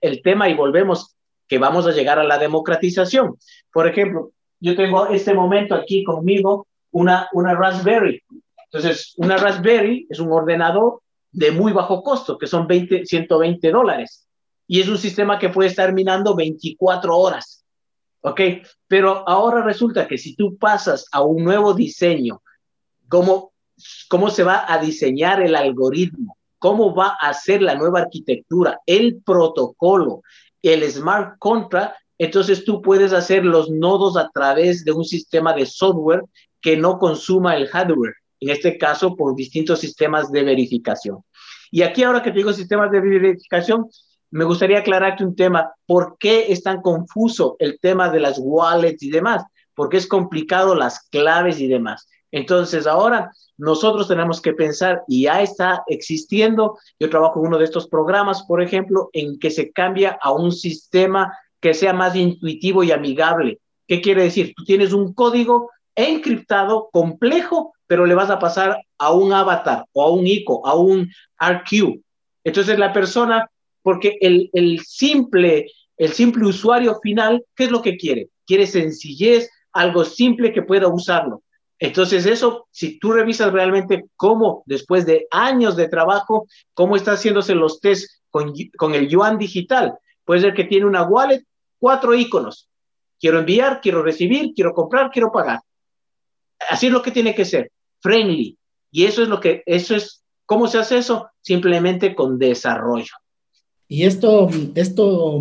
[0.00, 1.14] el tema y volvemos
[1.46, 3.36] que vamos a llegar a la democratización.
[3.72, 8.22] Por ejemplo, yo tengo este momento aquí conmigo una, una Raspberry.
[8.64, 11.00] Entonces, una Raspberry es un ordenador
[11.32, 14.24] de muy bajo costo, que son 20, 120 dólares
[14.66, 17.64] y es un sistema que puede estar minando 24 horas.
[18.22, 18.40] ¿Ok?
[18.88, 22.40] Pero ahora resulta que si tú pasas a un nuevo diseño,
[23.08, 23.52] ¿cómo,
[24.08, 26.36] cómo se va a diseñar el algoritmo?
[26.58, 30.22] ¿Cómo va a ser la nueva arquitectura, el protocolo,
[30.62, 31.96] el smart contract?
[32.16, 36.22] Entonces tú puedes hacer los nodos a través de un sistema de software
[36.60, 41.18] que no consuma el hardware, en este caso por distintos sistemas de verificación.
[41.70, 43.86] Y aquí ahora que te digo sistemas de verificación,
[44.30, 45.72] me gustaría aclararte un tema.
[45.86, 49.44] ¿Por qué es tan confuso el tema de las wallets y demás?
[49.74, 52.08] Porque es complicado las claves y demás.
[52.34, 57.64] Entonces, ahora nosotros tenemos que pensar, y ya está existiendo, yo trabajo en uno de
[57.64, 62.82] estos programas, por ejemplo, en que se cambia a un sistema que sea más intuitivo
[62.82, 63.60] y amigable.
[63.86, 64.52] ¿Qué quiere decir?
[64.56, 70.02] Tú tienes un código encriptado, complejo, pero le vas a pasar a un avatar o
[70.02, 72.02] a un ICO, a un RQ.
[72.42, 73.48] Entonces la persona
[73.82, 78.30] porque el, simple, el simple usuario final, ¿qué es lo que quiere?
[78.44, 81.43] Quiere sencillez, algo simple que pueda usarlo.
[81.78, 87.54] Entonces eso, si tú revisas realmente cómo después de años de trabajo, cómo está haciéndose
[87.54, 91.44] los test con, con el yuan digital, puede ser que tiene una wallet,
[91.78, 92.68] cuatro iconos.
[93.20, 95.60] Quiero enviar, quiero recibir, quiero comprar, quiero pagar.
[96.68, 98.56] Así es lo que tiene que ser, friendly.
[98.90, 101.28] Y eso es lo que, eso es, ¿cómo se hace eso?
[101.40, 103.12] Simplemente con desarrollo.
[103.88, 105.40] Y esto, esto,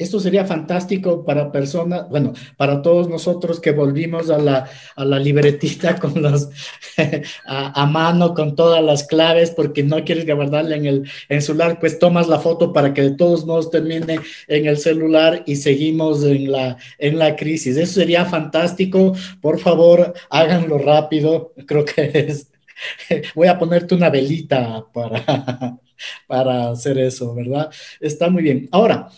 [0.00, 5.18] esto sería fantástico para personas, bueno, para todos nosotros que volvimos a la, a la
[5.18, 6.48] libretita con los,
[7.44, 11.98] a, mano, con todas las claves, porque no quieres guardarla en el, en celular, pues
[11.98, 16.50] tomas la foto para que de todos modos termine en el celular y seguimos en
[16.50, 17.76] la, en la crisis.
[17.76, 19.12] Eso sería fantástico.
[19.40, 21.52] Por favor, háganlo rápido.
[21.66, 22.50] Creo que es,
[23.34, 25.78] voy a ponerte una velita para
[26.26, 27.70] para hacer eso, ¿verdad?
[28.00, 28.68] Está muy bien.
[28.72, 29.08] Ahora,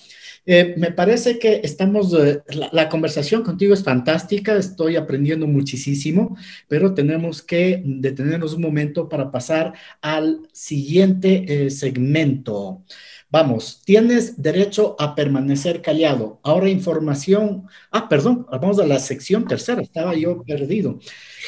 [0.44, 6.94] eh, me parece que estamos, eh, la, conversación contigo es fantástica, estoy aprendiendo muchísimo, pero
[6.94, 12.82] tenemos que detenernos un momento para pasar al siguiente eh, segmento.
[13.30, 16.40] Vamos, tienes derecho a permanecer callado.
[16.42, 17.66] Ahora información.
[17.90, 20.98] Ah, perdón, vamos a la sección tercera, estaba yo perdido.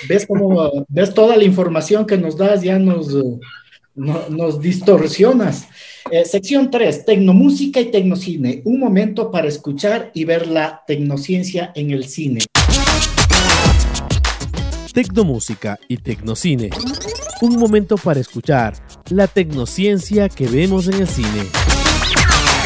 [0.08, 2.62] ¿Ves cómo, ves toda la información que nos das?
[2.62, 3.08] Ya nos
[3.94, 5.68] nos distorsionas.
[6.10, 8.62] Eh, sección 3, tecnomúsica y tecnocine.
[8.64, 12.40] Un momento para escuchar y ver la tecnociencia en el cine.
[14.92, 16.70] Tecnomúsica y tecnocine.
[17.40, 18.74] Un momento para escuchar
[19.10, 21.63] la tecnociencia que vemos en el cine.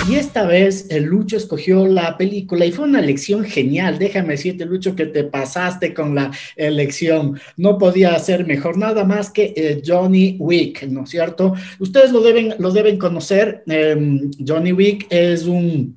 [0.09, 3.99] Y esta vez el Lucho escogió la película y fue una elección genial.
[3.99, 7.39] Déjame decirte, Lucho, que te pasaste con la elección.
[7.59, 11.53] No podía ser mejor, nada más que eh, Johnny Wick, ¿no es cierto?
[11.79, 13.63] Ustedes lo deben, deben conocer.
[13.67, 15.95] Em, Johnny Wick es un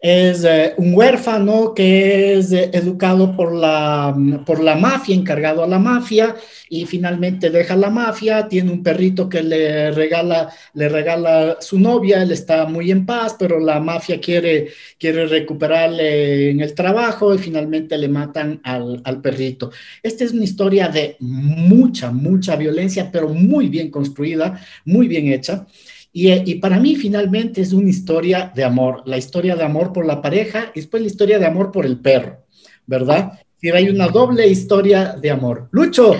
[0.00, 5.66] es eh, un huérfano que es eh, educado por la, por la mafia, encargado a
[5.66, 6.36] la mafia,
[6.68, 12.22] y finalmente deja la mafia, tiene un perrito que le regala, le regala su novia,
[12.22, 14.68] él está muy en paz, pero la mafia quiere,
[14.98, 19.70] quiere recuperarle en el trabajo y finalmente le matan al, al perrito.
[20.02, 25.66] Esta es una historia de mucha, mucha violencia, pero muy bien construida, muy bien hecha.
[26.12, 30.20] Y, para mí finalmente es una historia de amor, la historia de amor por la
[30.20, 32.44] pareja y después la historia de amor por el perro,
[32.86, 33.32] ¿verdad?
[33.60, 35.68] Si hay una doble historia de amor.
[35.70, 36.16] Lucho,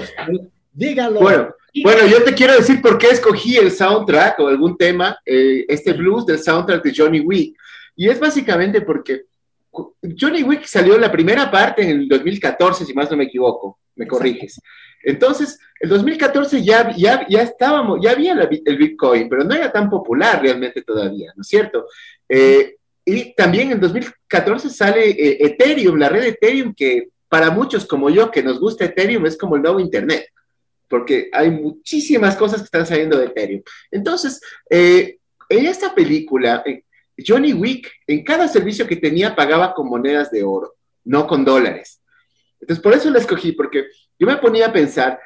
[0.73, 1.21] dígalo.
[1.21, 1.49] Bueno,
[1.83, 5.93] bueno, yo te quiero decir por qué escogí el soundtrack o algún tema, eh, este
[5.93, 7.57] blues del soundtrack de Johnny Wick.
[7.97, 9.25] Y es básicamente porque
[10.19, 13.79] Johnny Wick salió en la primera parte en el 2014, si más no me equivoco,
[13.97, 14.61] me corriges.
[15.03, 19.89] Entonces, el 2014 ya, ya, ya estábamos, ya había el Bitcoin, pero no era tan
[19.89, 21.87] popular realmente todavía, ¿no es cierto?
[22.29, 28.11] Eh, y también en 2014 sale eh, Ethereum, la red Ethereum, que para muchos como
[28.11, 30.27] yo que nos gusta Ethereum es como el nuevo Internet,
[30.89, 33.63] porque hay muchísimas cosas que están saliendo de Ethereum.
[33.91, 35.19] Entonces, eh,
[35.49, 36.63] en esta película,
[37.27, 40.75] Johnny Wick, en cada servicio que tenía, pagaba con monedas de oro,
[41.05, 42.01] no con dólares.
[42.61, 43.87] Entonces, por eso la escogí, porque
[44.19, 45.21] yo me ponía a pensar,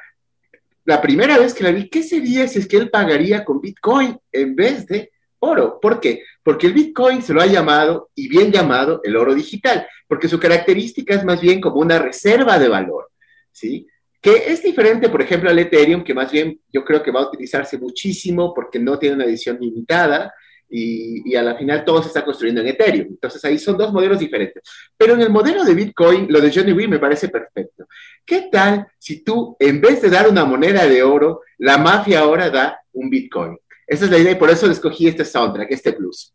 [0.85, 4.17] la primera vez que la vi, ¿qué sería si es que él pagaría con Bitcoin
[4.31, 5.79] en vez de oro?
[5.79, 6.23] ¿Por qué?
[6.43, 10.39] Porque el Bitcoin se lo ha llamado, y bien llamado, el oro digital, porque su
[10.39, 13.09] característica es más bien como una reserva de valor,
[13.51, 13.87] ¿sí?
[14.21, 17.27] Que es diferente, por ejemplo, al Ethereum, que más bien yo creo que va a
[17.27, 20.33] utilizarse muchísimo porque no tiene una edición limitada,
[20.75, 23.07] y, a la final todo se está construyendo en Ethereum.
[23.09, 24.63] Entonces ahí son dos modelos diferentes.
[24.97, 27.87] Pero en el modelo de Bitcoin, lo de Johnny Wee me parece perfecto.
[28.25, 32.49] ¿Qué tal si tú, en vez de dar una moneda de oro, la mafia ahora
[32.49, 33.57] da un Bitcoin?
[33.85, 36.33] Esa es la idea y por eso escogí este soundtrack, este plus.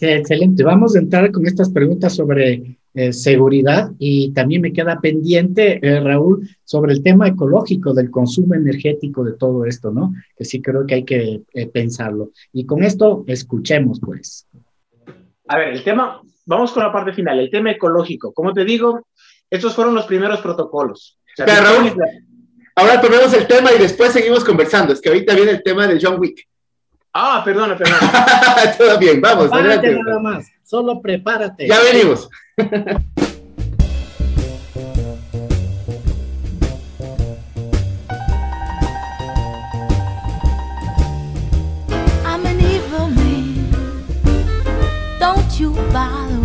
[0.00, 0.64] Excelente.
[0.64, 6.00] Vamos a entrar con estas preguntas sobre eh, seguridad y también me queda pendiente, eh,
[6.00, 10.12] Raúl, sobre el tema ecológico del consumo energético de todo esto, ¿no?
[10.36, 12.32] Que sí creo que hay que eh, pensarlo.
[12.52, 14.46] Y con esto, escuchemos, pues.
[15.48, 18.34] A ver, el tema, vamos con la parte final, el tema ecológico.
[18.34, 19.06] Como te digo,
[19.48, 21.18] estos fueron los primeros protocolos.
[21.38, 21.94] Raúl,
[22.76, 24.92] ahora tomemos el tema y después seguimos conversando.
[24.92, 26.46] Es que ahorita viene el tema de John Wick.
[27.14, 27.98] Ah, perdona, perdona.
[28.78, 29.48] Todo bien, vamos.
[29.48, 30.02] Prepárate adelante.
[30.02, 31.68] nada más, solo prepárate.
[31.68, 32.30] Ya venimos.
[42.24, 43.70] I'm an evil man.
[45.20, 46.41] Don't you bother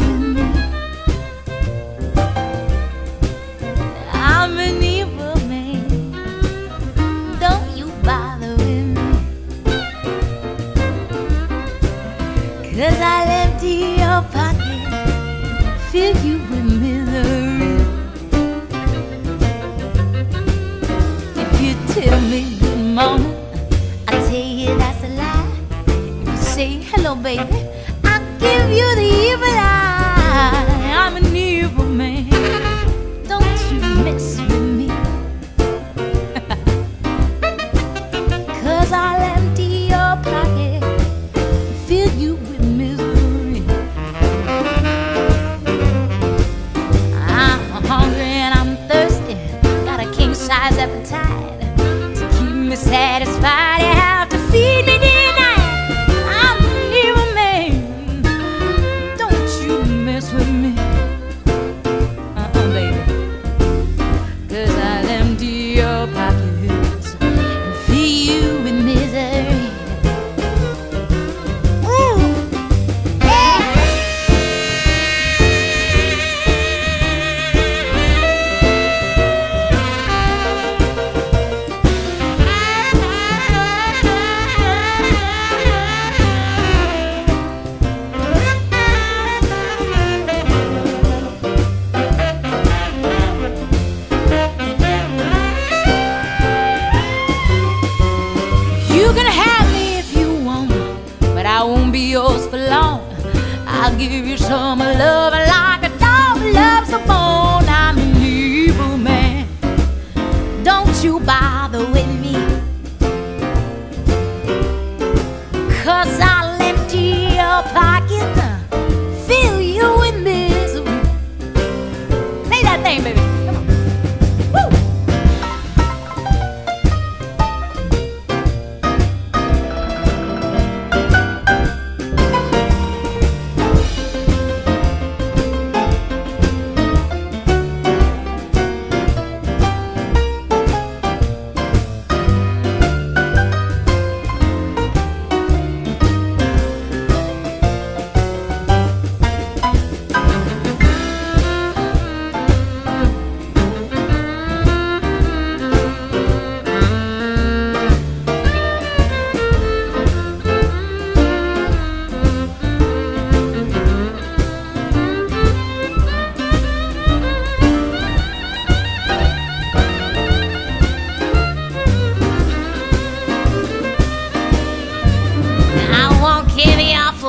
[13.10, 14.82] I'll empty your pocket,
[15.92, 17.76] fill you with misery.
[21.42, 23.36] If you tell me good morning,
[24.08, 25.48] I tell you that's a lie.
[25.88, 27.60] If you say hello, baby,
[28.04, 29.67] I'll give you the evil eye.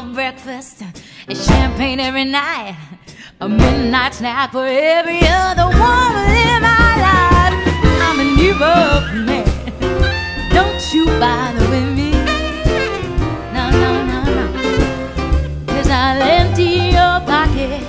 [0.03, 2.76] Breakfast, and champagne every night,
[3.40, 7.55] a midnight snack for every other woman in my life.
[8.07, 9.46] I'm an evil man.
[10.53, 12.11] Don't you bother with me.
[13.53, 14.46] No, no, no, no.
[15.66, 17.82] Cause I'll empty your pocket,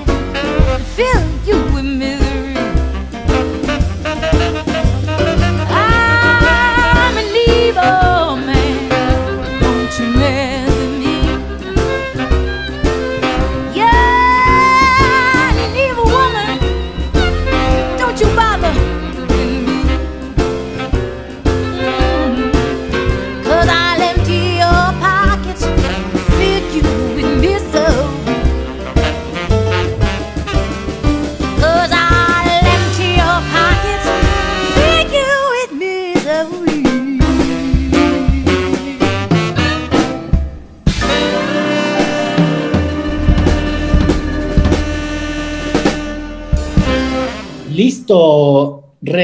[0.96, 1.89] fill you with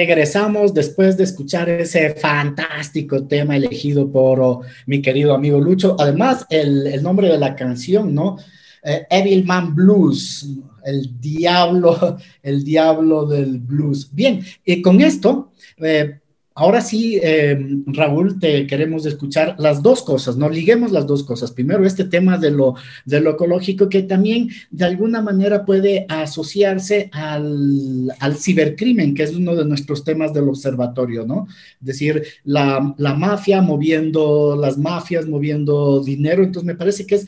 [0.06, 5.95] regresamos después de escuchar ese fantástico tema elegido por oh, mi querido amigo Lucho.
[5.99, 8.38] Además, el, el nombre de la canción, ¿no?
[8.84, 10.47] Eh, Evil Man Blues,
[10.84, 14.10] el diablo, el diablo del blues.
[14.14, 16.20] Bien, y con esto, eh,
[16.56, 20.49] ahora sí, eh, Raúl, te queremos escuchar las dos cosas, ¿no?
[20.49, 21.51] Liguemos las dos cosas.
[21.51, 27.10] Primero, este tema de lo, de lo ecológico que también de alguna manera puede asociarse
[27.12, 31.47] al, al cibercrimen, que es uno de nuestros temas del observatorio, ¿no?
[31.82, 36.43] Es decir, la, la mafia moviendo, las mafias moviendo dinero.
[36.43, 37.28] Entonces, me parece que es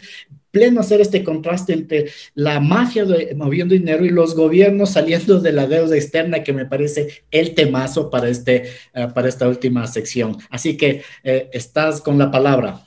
[0.51, 5.51] pleno hacer este contraste entre la mafia de, moviendo dinero y los gobiernos saliendo de
[5.51, 10.37] la deuda externa, que me parece el temazo para, este, uh, para esta última sección.
[10.49, 12.81] Así que eh, estás con la palabra.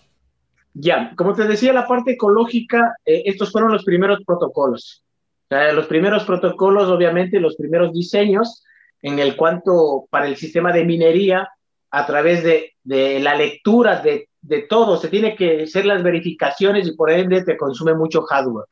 [0.72, 5.04] Ya, como te decía, la parte ecológica, eh, estos fueron los primeros protocolos.
[5.50, 8.62] Los primeros protocolos, obviamente, los primeros diseños
[9.02, 11.48] en el cuanto para el sistema de minería,
[11.90, 16.86] a través de, de la lectura de, de, todo, se tiene que hacer las verificaciones
[16.86, 18.66] y por ende te consume mucho hardware.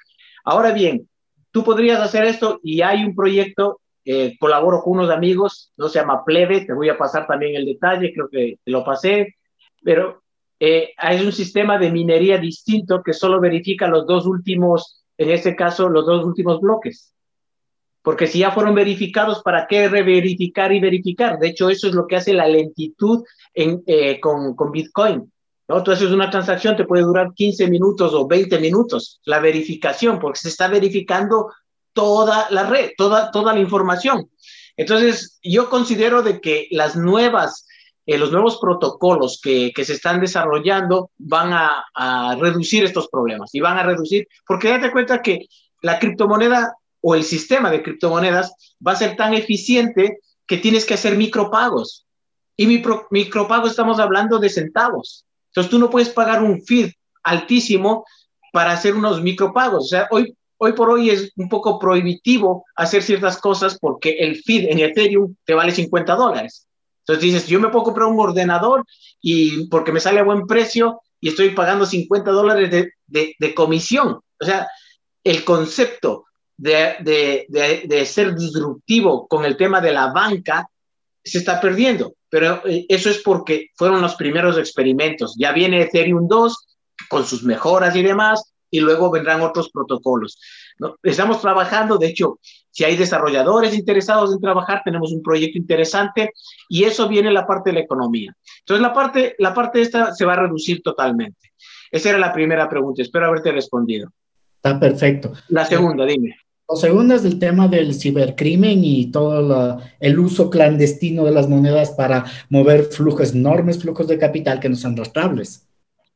[0.44, 1.08] Ahora bien,
[1.50, 5.98] tú podrías hacer esto y hay un proyecto, eh, colaboro con unos amigos, no se
[5.98, 9.36] llama Plebe, te voy a pasar también el detalle, creo que te lo pasé,
[9.82, 10.22] pero
[10.60, 15.54] eh, hay un sistema de minería distinto que solo verifica los dos últimos, en este
[15.54, 17.14] caso, los dos últimos bloques.
[18.02, 21.38] Porque si ya fueron verificados, ¿para qué reverificar y verificar?
[21.38, 25.30] De hecho, eso es lo que hace la lentitud en, eh, con, con, Bitcoin.
[25.68, 25.82] ¿No?
[25.82, 30.48] Tú una transacción, te puede durar 15 minutos o 20 minutos la verificación, porque se
[30.48, 31.52] está verificando
[31.92, 34.30] toda la red, toda, toda la información.
[34.76, 37.66] Entonces, yo considero de que las nuevas,
[38.06, 43.76] eh, los nuevos protocolos que, se están desarrollando van a, reducir estos problemas y van
[43.76, 45.46] a reducir, porque date cuenta que
[45.82, 48.54] la criptomoneda o el sistema de criptomonedas
[48.84, 52.06] va a ser tan eficiente que tienes que hacer micropagos.
[52.56, 55.24] Y micro, micropago estamos hablando de centavos.
[55.48, 56.90] Entonces tú no puedes pagar un feed
[57.22, 58.04] altísimo
[58.52, 59.84] para hacer unos micropagos.
[59.84, 64.36] O sea, hoy, hoy por hoy es un poco prohibitivo hacer ciertas cosas porque el
[64.42, 66.66] feed en Ethereum te vale 50 dólares.
[67.00, 68.84] Entonces dices, yo me puedo comprar un ordenador
[69.20, 72.70] y porque me sale a buen precio y estoy pagando 50 dólares
[73.06, 74.20] de, comisión.
[74.40, 74.68] O sea,
[75.24, 76.26] el concepto
[76.56, 80.68] de, de, ser disruptivo con el tema de la banca
[81.24, 82.14] se está perdiendo.
[82.30, 85.36] Pero eso es porque fueron los primeros experimentos.
[85.38, 90.38] Ya viene Ethereum 2 con sus mejoras y demás, y luego vendrán otros protocolos.
[90.78, 90.96] ¿no?
[91.02, 92.38] Estamos trabajando, de hecho,
[92.70, 96.32] si hay desarrolladores interesados en trabajar, tenemos un proyecto interesante
[96.68, 98.34] y eso viene en la parte de la economía.
[98.60, 101.52] Entonces, la parte, la parte esta se va a reducir totalmente.
[101.90, 103.02] Esa era la primera pregunta.
[103.02, 104.10] Espero haberte respondido.
[104.56, 105.32] Está perfecto.
[105.48, 106.36] La segunda, dime.
[106.68, 111.48] Lo segundo es el tema del cibercrimen y todo la, el uso clandestino de las
[111.48, 115.66] monedas para mover flujos, enormes flujos de capital que no son rastreables.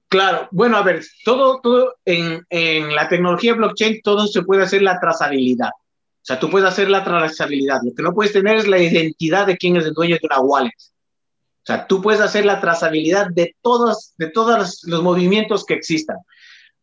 [0.08, 4.82] Claro, bueno, a ver, todo, todo en, en, la tecnología blockchain, todo se puede hacer
[4.82, 5.70] la trazabilidad.
[5.70, 7.80] O sea, tú puedes hacer la trazabilidad.
[7.82, 10.40] Lo que no puedes tener es la identidad de quién es el dueño de una
[10.40, 10.76] wallet.
[10.76, 16.18] O sea, tú puedes hacer la trazabilidad de todos, de todos los movimientos que existan.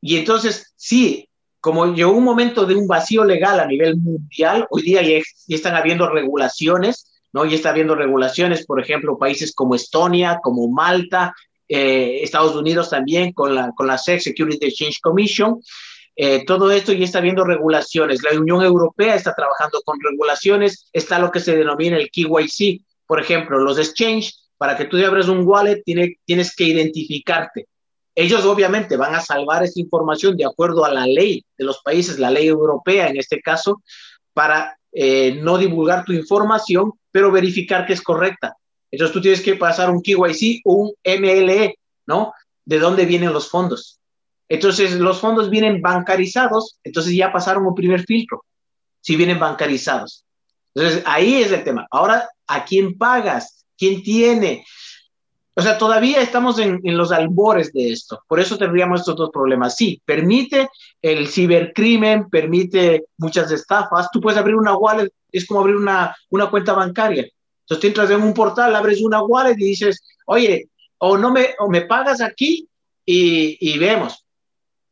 [0.02, 1.29] Y entonces, sí,
[1.60, 5.76] como llegó un momento de un vacío legal a nivel mundial, hoy día ya, están
[5.76, 7.46] habiendo regulaciones, ¿no?
[7.46, 11.34] Ya está habiendo regulaciones, por ejemplo, países como Estonia, como Malta,
[11.68, 15.62] eh, Estados Unidos también, con la, con la SEC, Security Exchange Commission.
[16.16, 18.24] Eh, todo esto ya está habiendo regulaciones.
[18.24, 20.90] La Unión Europea está trabajando con regulaciones.
[20.92, 22.82] Está lo que se denomina el KYC.
[23.06, 27.68] Por ejemplo, los exchange, para que tú abras un wallet, tiene, tienes que identificarte
[28.16, 32.20] Ellos obviamente van a salvar esa información de acuerdo a la ley de los países,
[32.20, 33.82] la ley europea en este caso,
[34.34, 38.56] para eh, no divulgar tu información, pero verificar que es correcta.
[38.92, 41.76] Entonces tú tienes que pasar un KYC o un MLE,
[42.08, 42.34] ¿no?
[42.66, 44.00] De dónde vienen los fondos.
[44.48, 48.44] Entonces los fondos vienen bancarizados, entonces ya pasaron un primer filtro,
[49.00, 50.26] si vienen bancarizados.
[50.74, 51.88] Entonces ahí es el tema.
[51.92, 53.66] Ahora, ¿a quién pagas?
[53.78, 54.66] ¿Quién tiene?
[55.60, 58.24] O sea, todavía estamos en, en, los albores de esto.
[58.30, 59.76] Por eso tendríamos estos dos problemas.
[59.76, 60.70] Sí, permite
[61.02, 64.08] el cibercrimen, permite muchas estafas.
[64.10, 67.28] Tú puedes abrir una wallet, es como abrir una, una cuenta bancaria.
[67.64, 71.50] Entonces, tú entras en un portal, abres una wallet y dices, oye, o no me,
[71.60, 72.70] o me pagas aquí
[73.06, 74.26] y, y vemos.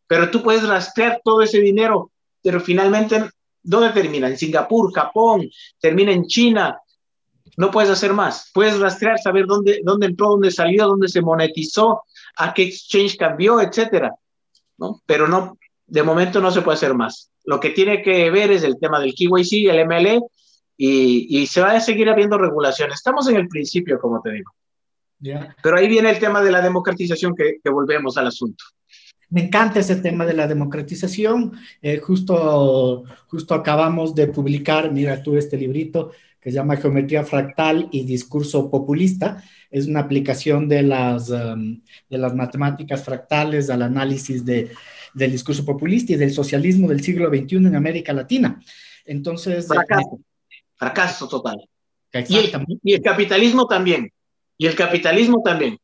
[0.06, 2.12] Pero tú puedes rastrear todo ese dinero,
[2.44, 3.24] pero finalmente,
[3.64, 4.28] ¿dónde termina?
[4.28, 5.50] En Singapur, Japón,
[5.80, 6.78] termina en China,
[7.56, 8.52] no puedes hacer más.
[8.54, 12.04] Puedes rastrear, saber dónde, dónde entró, dónde salió, dónde se monetizó,
[12.38, 14.14] a qué exchange cambió, etcétera.
[14.78, 15.02] ¿no?
[15.06, 17.32] Pero no, de momento no se puede hacer más.
[17.44, 20.22] Lo que tiene que ver es el tema del KYC, el MLE,
[20.76, 22.92] y, y se va a seguir habiendo regulación.
[22.92, 24.52] Estamos en el principio, como te digo.
[25.20, 25.56] Ya.
[25.64, 28.64] Pero ahí viene el tema de la democratización que, que volvemos al asunto.
[29.30, 31.54] Me encanta ese tema de la democratización.
[31.82, 37.90] Eh, justo, justo acabamos de publicar, mira tú, este librito que se llama Geometría Fractal
[37.92, 39.44] y Discurso Populista.
[39.70, 44.72] Es una aplicación de las, um, de las matemáticas fractales al análisis de,
[45.14, 48.62] del discurso populista y del socialismo del siglo XXI en América Latina.
[49.06, 49.68] Entonces...
[49.68, 50.20] Fracaso,
[50.76, 51.58] fracaso total.
[52.14, 54.12] Y el, y el capitalismo también.
[54.58, 55.78] Y el capitalismo también.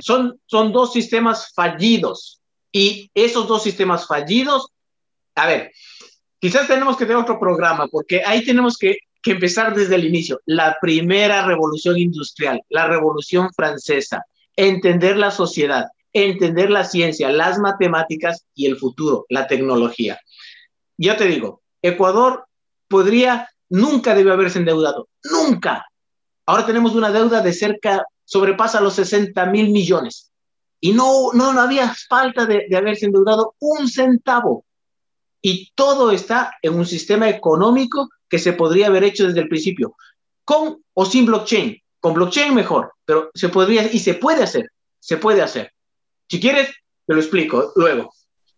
[0.00, 2.40] Son, son dos sistemas fallidos.
[2.72, 4.68] Y esos dos sistemas fallidos,
[5.34, 5.72] a ver,
[6.38, 10.40] quizás tenemos que tener otro programa, porque ahí tenemos que, que empezar desde el inicio.
[10.46, 18.46] La primera revolución industrial, la revolución francesa, entender la sociedad, entender la ciencia, las matemáticas
[18.54, 20.18] y el futuro, la tecnología.
[20.96, 22.46] Yo te digo, Ecuador
[22.88, 25.86] podría, nunca debe haberse endeudado, nunca.
[26.46, 30.30] Ahora tenemos una deuda de cerca, sobrepasa los 60 mil millones.
[30.80, 34.64] Y no, no, no había falta de, de haberse endeudado un centavo.
[35.42, 39.96] Y todo está en un sistema económico que se podría haber hecho desde el principio,
[40.44, 41.80] con o sin blockchain.
[42.00, 44.70] Con blockchain mejor, pero se podría y se puede hacer,
[45.00, 45.72] se puede hacer.
[46.28, 46.68] Si quieres,
[47.06, 48.12] te lo explico luego.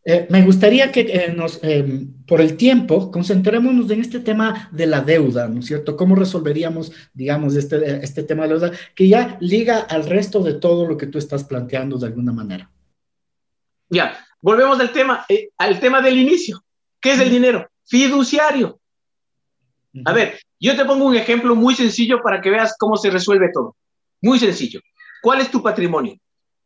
[0.04, 4.86] Eh, me gustaría que eh, nos, eh, por el tiempo, concentrémonos en este tema de
[4.86, 5.96] la deuda, ¿no es cierto?
[5.96, 10.54] ¿Cómo resolveríamos, digamos, este, este tema de la deuda que ya liga al resto de
[10.54, 12.70] todo lo que tú estás planteando de alguna manera?
[13.90, 16.62] Ya, volvemos al tema, eh, al tema del inicio.
[17.00, 17.68] ¿Qué es el dinero?
[17.84, 18.77] Fiduciario.
[20.04, 23.50] A ver, yo te pongo un ejemplo muy sencillo para que veas cómo se resuelve
[23.52, 23.76] todo.
[24.20, 24.80] Muy sencillo.
[25.22, 26.16] ¿Cuál es tu patrimonio?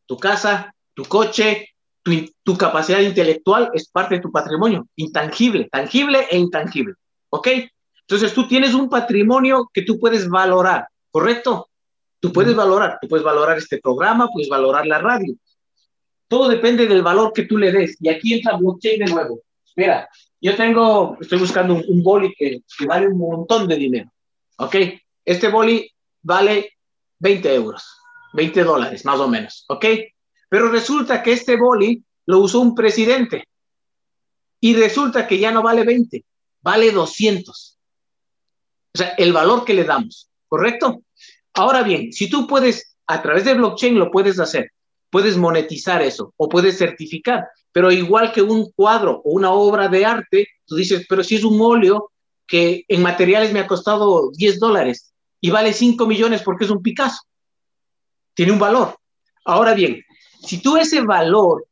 [0.07, 1.69] Tu casa, tu coche,
[2.03, 2.13] tu,
[2.43, 6.95] tu, capacidad intelectual es parte de tu patrimonio, intangible, tangible e intangible.
[7.31, 7.49] ¿Ok?
[8.01, 11.69] Entonces tú tienes un patrimonio que tú puedes valorar, ¿correcto?
[12.21, 15.35] Tú puedes valorar, tú puedes valorar este programa, puedes valorar la radio.
[16.29, 17.97] Todo depende del valor que tú le des.
[18.01, 19.41] Y aquí entra blockchain de nuevo.
[19.77, 20.09] Mira,
[20.43, 24.13] yo tengo, estoy buscando un, boli que, que, vale un montón de dinero.
[24.59, 24.75] ¿Ok?
[25.25, 25.89] Este boli
[26.21, 26.79] vale
[27.21, 27.85] 20 euros,
[28.33, 29.65] 20 dólares más o menos.
[29.69, 29.87] ¿Ok?
[30.49, 33.45] Pero resulta que este boli lo usó un presidente.
[34.61, 36.25] Y resulta que ya no vale 20,
[36.61, 37.79] vale 200.
[38.95, 40.29] O sea, el valor que le damos.
[40.49, 41.03] ¿Correcto?
[41.55, 44.73] Ahora bien, si tú puedes, a través de blockchain lo puedes hacer,
[45.09, 50.05] puedes monetizar eso o puedes certificar, pero igual que un cuadro o una obra de
[50.05, 52.11] arte, tú dices, pero si es un óleo
[52.47, 56.83] que en materiales me ha costado 10 dólares y vale 5 millones porque es un
[56.83, 57.23] Picasso,
[58.35, 58.97] tiene un valor.
[59.45, 60.03] Ahora bien,
[60.47, 61.67] si tú ese valor,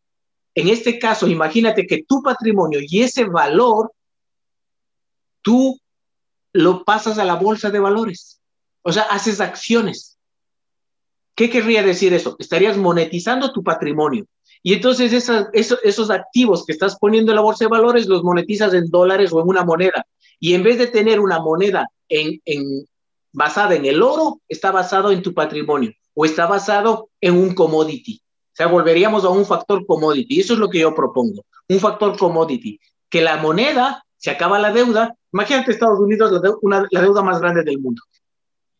[0.55, 3.93] en este caso, imagínate que tu patrimonio y ese valor,
[5.43, 5.79] tú
[6.53, 8.41] lo pasas a la bolsa de valores,
[8.83, 10.19] o sea, haces acciones.
[11.35, 12.37] ¿Qué querría decir eso?
[12.39, 14.27] Estarías monetizando tu patrimonio.
[14.63, 18.87] Y entonces esos, activos que estás poniendo en la bolsa de valores los monetizas en
[18.91, 20.07] dólares o en una moneda.
[20.39, 21.89] Y en vez de tener una moneda
[23.33, 28.21] basada en el oro, está basado en tu patrimonio o está basado en un commodity.
[28.23, 30.41] O sea, volveríamos a un factor commodity.
[30.41, 31.45] Eso es lo que yo propongo.
[31.69, 32.79] Un factor commodity.
[33.09, 35.15] Que la moneda, se acaba la deuda.
[35.33, 36.33] Imagínate Estados Unidos,
[36.63, 38.03] la, la deuda más grande del mundo.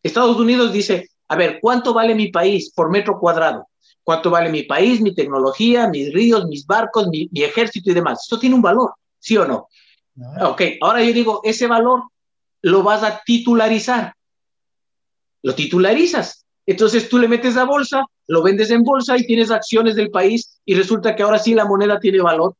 [0.03, 3.67] Estados Unidos dice, a ver, ¿cuánto vale mi país por metro cuadrado?
[4.03, 8.23] ¿Cuánto vale mi país, mi tecnología, mis ríos, mis barcos, mi, mi ejército y demás?
[8.23, 9.67] Esto tiene un valor, ¿sí o no?
[10.15, 10.49] no?
[10.49, 12.03] Ok, ahora yo digo, ese valor
[12.61, 14.13] lo vas a titularizar.
[15.43, 16.45] Lo titularizas.
[16.65, 20.59] Entonces tú le metes a bolsa, lo vendes en bolsa y tienes acciones del país
[20.65, 22.55] y resulta que ahora sí la moneda tiene valor.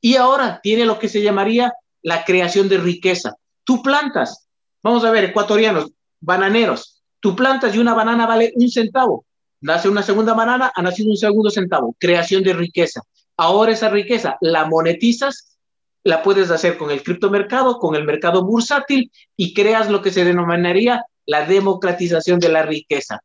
[0.00, 3.34] Y ahora tiene lo que se llamaría la creación de riqueza.
[3.64, 4.48] Tú plantas,
[4.82, 9.24] vamos a ver, ecuatorianos, bananeros, tú plantas y una banana vale un centavo.
[9.60, 11.94] Nace una segunda banana, ha nacido un segundo centavo.
[11.98, 13.02] Creación de riqueza.
[13.36, 15.58] Ahora esa riqueza la monetizas,
[16.02, 20.24] la puedes hacer con el criptomercado, con el mercado bursátil y creas lo que se
[20.24, 23.20] denominaría la democratización de la riqueza.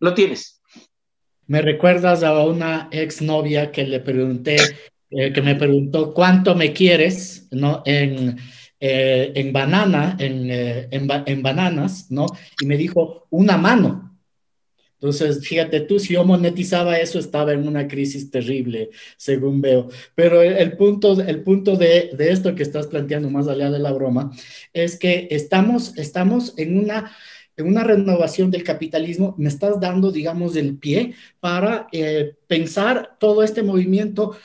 [0.00, 0.60] Lo tienes.
[1.46, 4.56] Me recuerdas a una exnovia que le pregunté,
[5.10, 7.82] eh, que me preguntó cuánto me quieres, ¿no?
[7.86, 8.38] En,
[8.78, 12.26] eh, en banana, en, eh, en, en, bananas, ¿no?
[12.60, 14.07] Y me dijo, una mano.
[15.00, 19.88] Entonces, fíjate tú, si yo monetizaba eso, estaba en una crisis terrible, según veo.
[20.14, 23.78] Pero el, el punto, el punto de, de, esto que estás planteando, más allá de
[23.78, 24.32] la broma,
[24.72, 27.12] es que estamos, estamos en una
[27.58, 33.42] en una renovación del capitalismo, me estás dando, digamos, el pie para eh, pensar todo
[33.42, 34.36] este movimiento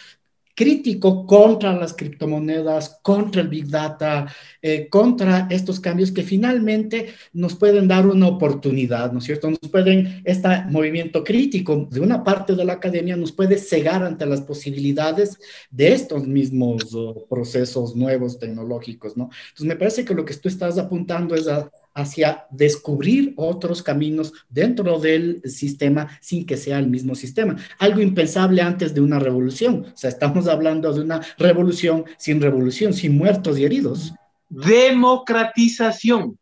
[0.55, 4.27] crítico contra las criptomonedas, contra el Big Data,
[4.61, 9.49] eh, contra estos cambios que finalmente nos pueden dar una oportunidad, ¿no es cierto?
[9.49, 14.25] Nos pueden, este movimiento crítico de una parte de la academia nos puede cegar ante
[14.25, 15.39] las posibilidades
[15.71, 19.29] de estos mismos uh, procesos nuevos tecnológicos, ¿no?
[19.49, 24.33] Entonces me parece que lo que tú estás apuntando es a hacia descubrir otros caminos
[24.49, 27.55] dentro del sistema sin que sea el mismo sistema.
[27.79, 29.85] Algo impensable antes de una revolución.
[29.93, 34.13] O sea, estamos hablando de una revolución sin revolución, sin muertos y heridos.
[34.49, 36.37] Democratización.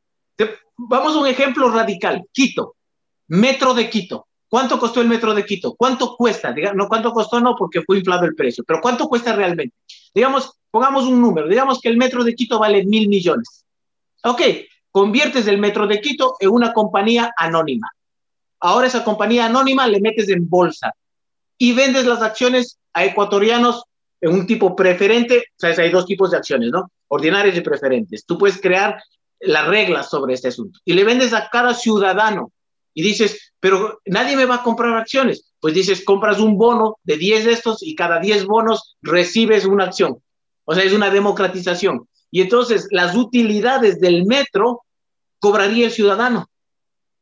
[0.78, 2.24] Vamos a un ejemplo radical.
[2.32, 2.76] Quito,
[3.28, 4.28] metro de Quito.
[4.48, 5.76] ¿Cuánto costó el metro de Quito?
[5.76, 6.54] ¿Cuánto cuesta?
[6.74, 7.40] no, ¿cuánto costó?
[7.40, 9.74] No, porque fue inflado el precio, pero ¿cuánto cuesta realmente?
[10.14, 13.66] Digamos, pongamos un número, digamos que el metro de Quito vale mil millones.
[14.24, 14.42] Ok,
[14.92, 17.90] conviertes el Metro de Quito en una compañía anónima.
[18.60, 20.94] Ahora esa compañía anónima le metes en bolsa
[21.58, 23.84] y vendes las acciones a ecuatorianos
[24.20, 26.92] en un tipo preferente, o hay dos tipos de acciones, ¿no?
[27.08, 28.26] Ordinarias y preferentes.
[28.26, 29.02] Tú puedes crear
[29.40, 32.52] las reglas sobre este asunto y le vendes a cada ciudadano
[32.94, 35.52] y dices, pero nadie me va a comprar acciones.
[35.60, 39.86] Pues dices, compras un bono de 10 de estos y cada 10 bonos recibes una
[39.86, 40.22] acción.
[40.66, 42.08] O sea, es una democratización.
[42.32, 44.84] Y entonces las utilidades del metro
[45.40, 46.50] cobraría el ciudadano.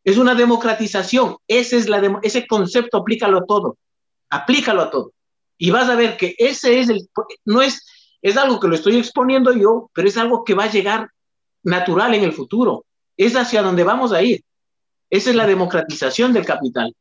[0.04, 1.38] Es una democratización.
[1.48, 3.78] Ese, es la ese concepto, aplícalo a todo.
[4.30, 5.12] Aplícalo a todo.
[5.58, 7.10] Y vas a ver que ese es el,
[7.44, 7.86] no es,
[8.22, 11.10] es algo que lo estoy exponiendo yo, pero es algo que va a llegar
[11.64, 12.86] natural en el futuro.
[13.18, 14.42] Es hacia donde vamos a ir.
[15.10, 16.96] Esa es la democratización del capital.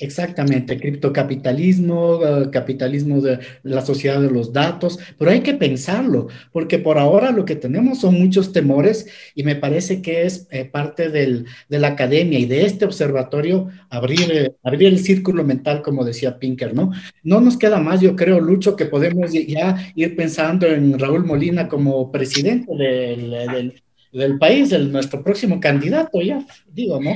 [0.00, 6.80] Exactamente, criptocapitalismo, uh, capitalismo de la sociedad de los datos, pero hay que pensarlo, porque
[6.80, 11.10] por ahora lo que tenemos son muchos temores y me parece que es eh, parte
[11.10, 16.04] del, de la academia y de este observatorio abrir, eh, abrir el círculo mental, como
[16.04, 16.90] decía Pinker, ¿no?
[17.22, 21.68] No nos queda más, yo creo, Lucho, que podemos ya ir pensando en Raúl Molina
[21.68, 23.72] como presidente del,
[24.12, 27.12] del, país, nuestro próximo candidato, ya, digo, ¿no?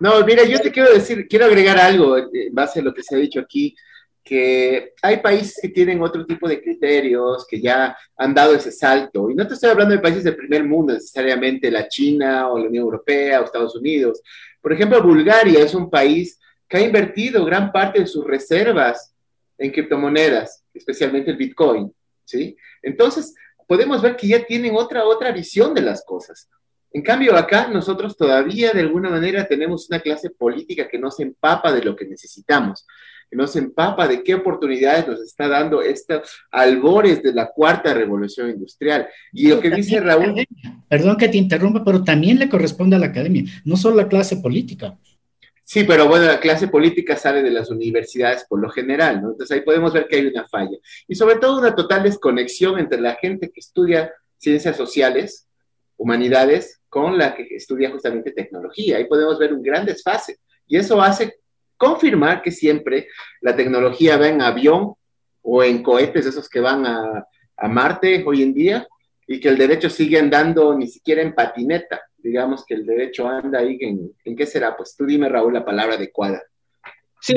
[0.00, 3.16] No, mira, yo te quiero decir, quiero agregar algo en base a lo que se
[3.16, 3.74] ha dicho aquí,
[4.22, 9.30] que hay países que tienen otro tipo de criterios, que ya han dado ese salto.
[9.30, 12.66] Y no te estoy hablando de países del primer mundo, necesariamente la China o la
[12.66, 14.20] Unión Europea o Estados Unidos.
[14.60, 16.38] Por ejemplo, Bulgaria es un país
[16.68, 19.14] que ha invertido gran parte de sus reservas
[19.56, 21.92] en criptomonedas, especialmente el Bitcoin,
[22.24, 22.56] ¿sí?
[22.82, 23.34] Entonces,
[23.66, 26.48] podemos ver que ya tienen otra, otra visión de las cosas.
[26.92, 31.22] En cambio, acá nosotros todavía de alguna manera tenemos una clase política que no se
[31.22, 32.86] empapa de lo que necesitamos,
[33.30, 37.92] que no se empapa de qué oportunidades nos está dando estos albores de la cuarta
[37.92, 39.06] revolución industrial.
[39.32, 40.46] Y lo que dice Raúl...
[40.88, 44.38] Perdón que te interrumpa, pero también le corresponde a la academia, no solo la clase
[44.38, 44.96] política.
[45.62, 49.32] Sí, pero bueno, la clase política sale de las universidades por lo general, ¿no?
[49.32, 50.78] Entonces ahí podemos ver que hay una falla.
[51.06, 55.46] Y sobre todo una total desconexión entre la gente que estudia ciencias sociales,
[55.98, 58.96] humanidades, con la que estudia justamente tecnología.
[58.96, 60.38] Ahí podemos ver un gran desfase.
[60.66, 61.36] Y eso hace
[61.76, 63.08] confirmar que siempre
[63.40, 64.94] la tecnología va en avión
[65.42, 67.24] o en cohetes, esos que van a,
[67.56, 68.86] a Marte hoy en día,
[69.26, 72.00] y que el derecho sigue andando ni siquiera en patineta.
[72.16, 74.76] Digamos que el derecho anda ahí en, ¿en qué será?
[74.76, 76.42] Pues tú dime, Raúl, la palabra adecuada.
[77.20, 77.34] Sí,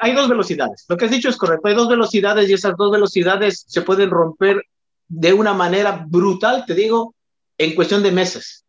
[0.00, 0.84] hay dos velocidades.
[0.88, 1.68] Lo que has dicho es correcto.
[1.68, 4.62] Hay dos velocidades y esas dos velocidades se pueden romper
[5.08, 7.14] de una manera brutal, te digo,
[7.58, 8.61] en cuestión de meses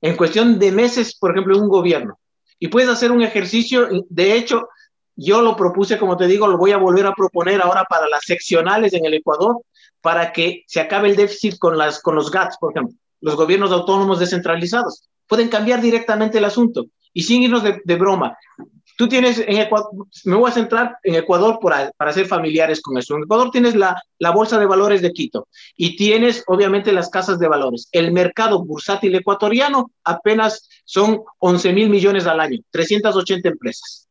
[0.00, 2.18] en cuestión de meses, por ejemplo, un gobierno.
[2.58, 4.68] Y puedes hacer un ejercicio, de hecho,
[5.16, 8.24] yo lo propuse, como te digo, lo voy a volver a proponer ahora para las
[8.24, 9.60] seccionales en el Ecuador,
[10.00, 13.72] para que se acabe el déficit con, las, con los GATS, por ejemplo, los gobiernos
[13.72, 15.08] autónomos descentralizados.
[15.26, 16.86] Pueden cambiar directamente el asunto.
[17.12, 18.36] Y sin irnos de broma,
[18.98, 19.90] tú tienes en Ecuador,
[20.24, 23.14] me voy a centrar en Ecuador para, para ser familiares con eso.
[23.14, 24.02] En Ecuador tienes la,
[24.34, 25.46] Bolsa de Valores de Quito
[25.76, 27.88] y tienes obviamente las casas de valores.
[27.92, 34.08] El mercado bursátil ecuatoriano apenas son 11 mil millones al año, 380 empresas.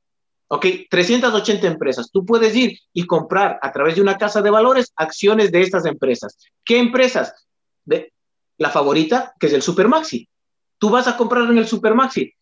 [0.48, 2.10] Ok, 380 empresas.
[2.10, 5.86] Tú puedes ir y comprar a través de una casa de valores acciones de estas
[5.86, 6.38] empresas.
[6.64, 7.34] ¿Qué empresas?
[7.84, 8.14] De,
[8.58, 10.30] la favorita, que es el Supermaxi.
[10.78, 12.34] Tú vas a comprar en el Supermaxi.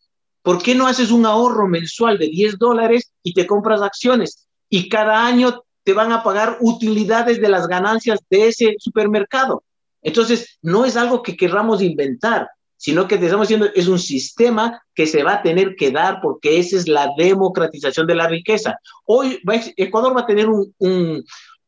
[0.46, 4.48] ¿Por qué no haces un ahorro mensual de 10 dólares y te compras acciones?
[4.70, 9.64] Y cada año te van a pagar utilidades de las ganancias de ese supermercado.
[10.04, 15.08] Entonces, no es algo que querramos inventar sino que estamos diciendo es un sistema que
[15.08, 18.78] se va a tener que dar porque esa es la democratización de la riqueza.
[19.06, 19.40] Hoy
[19.78, 20.74] Ecuador va a tener un,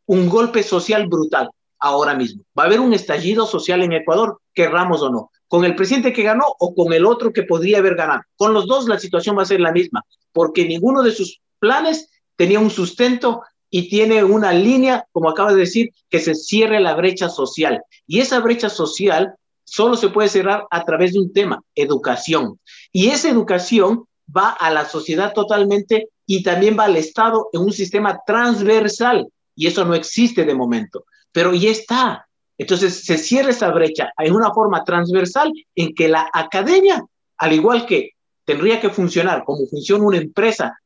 [0.05, 1.49] un golpe social brutal
[1.79, 2.43] ahora mismo.
[2.57, 6.23] Va a haber un estallido social en Ecuador, querramos o no, con el presidente que
[6.23, 8.21] ganó o con el otro que podría haber ganado.
[8.35, 12.09] Con los dos la situación va a ser la misma, porque ninguno de sus planes
[12.35, 16.95] tenía un sustento y tiene una línea, como acaba de decir, que se cierre la
[16.95, 17.81] brecha social.
[18.05, 19.35] Y esa brecha social
[19.65, 22.59] solo se puede cerrar a través de un tema, educación.
[22.91, 27.73] Y esa educación va a la sociedad totalmente y también va al Estado en un
[27.73, 29.27] sistema transversal.
[29.55, 32.26] Y eso no existe de momento, pero ya está.
[32.57, 37.05] Entonces se cierra esa brecha en una forma transversal en que la academia,
[37.37, 38.11] al igual que
[38.45, 40.79] tendría que funcionar como funciona una empresa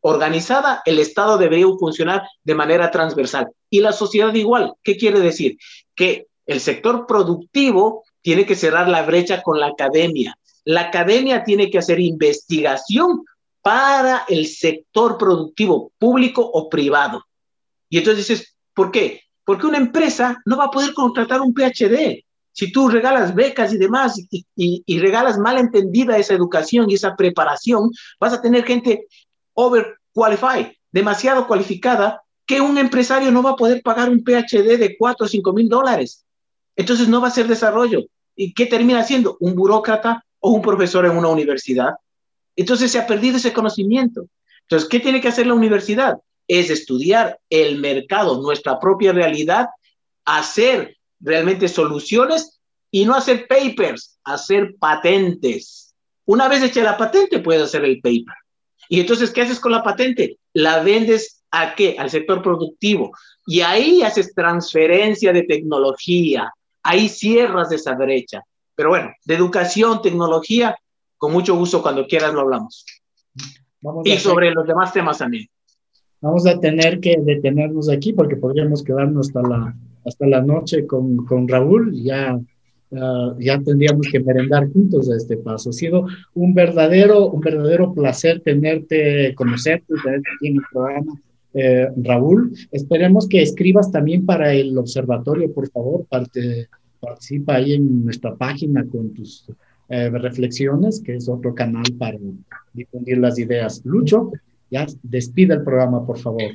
[0.00, 3.48] organizada, el Estado debería funcionar de manera transversal.
[3.68, 4.72] Y la sociedad igual.
[4.82, 5.58] ¿Qué quiere decir?
[5.94, 10.36] Que el sector productivo tiene que cerrar la brecha con la academia.
[10.64, 13.24] La academia tiene que hacer investigación
[13.62, 17.24] para el sector productivo, público o privado.
[17.88, 19.22] Y entonces dices, ¿por qué?
[19.50, 22.24] Porque una empresa no va a poder contratar un PhD.
[22.52, 24.14] Si tú regalas becas y demás
[24.54, 27.90] y, regalas mal entendida esa educación y esa preparación,
[28.20, 29.08] vas a tener gente
[29.54, 35.26] overqualified, demasiado cualificada, que un empresario no va a poder pagar un PhD de 4
[35.26, 36.24] o 5 mil dólares.
[36.76, 38.04] Entonces no va a ser desarrollo.
[38.36, 39.36] ¿Y qué termina siendo?
[39.40, 41.94] ¿Un burócrata o un profesor en una universidad?
[42.54, 44.28] Entonces se ha perdido ese conocimiento.
[44.60, 46.18] Entonces, ¿qué tiene que hacer la universidad?
[46.52, 49.68] Es estudiar el mercado, nuestra propia realidad,
[50.24, 55.94] hacer realmente soluciones y no hacer papers, hacer patentes.
[56.24, 58.34] Una vez hecha la patente, puedes hacer el paper.
[58.88, 60.38] Y entonces, ¿qué haces con la patente?
[60.52, 61.94] La vendes a qué?
[61.96, 63.12] Al sector productivo.
[63.46, 68.42] Y ahí haces transferencia de tecnología, ahí cierras esa brecha.
[68.74, 70.76] Pero bueno, de educación, tecnología,
[71.16, 72.84] con mucho gusto cuando quieras lo hablamos.
[73.80, 75.48] Vamos y sobre los demás temas también.
[76.20, 81.24] Vamos a tener que detenernos aquí porque podríamos quedarnos hasta la, hasta la noche con,
[81.24, 81.94] con Raúl.
[81.94, 82.38] Ya,
[83.38, 85.70] ya tendríamos que merendar juntos a este paso.
[85.70, 91.20] Ha sido un verdadero, un verdadero placer tenerte, conocerte, tenerte aquí en el programa.
[91.52, 92.52] Eh, Raúl.
[92.70, 96.68] Esperemos que escribas también para el observatorio, por favor, parte,
[97.00, 99.50] participa ahí en nuestra página con tus
[99.88, 102.18] eh, reflexiones, que es otro canal para
[102.72, 103.82] difundir las ideas.
[103.84, 104.30] Lucho,
[104.70, 106.52] ya despide el programa, por favor.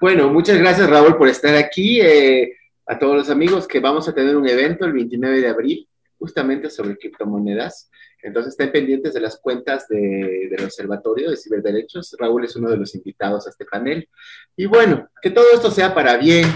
[0.00, 2.00] Bueno, muchas gracias Raúl por estar aquí.
[2.00, 2.52] Eh,
[2.86, 5.88] a todos los amigos que vamos a tener un evento el 29 de abril
[6.18, 7.90] justamente sobre criptomonedas.
[8.22, 12.16] Entonces estén pendientes de las cuentas de, del Observatorio de Ciberderechos.
[12.18, 14.08] Raúl es uno de los invitados a este panel.
[14.56, 16.46] Y bueno, que todo esto sea para bien,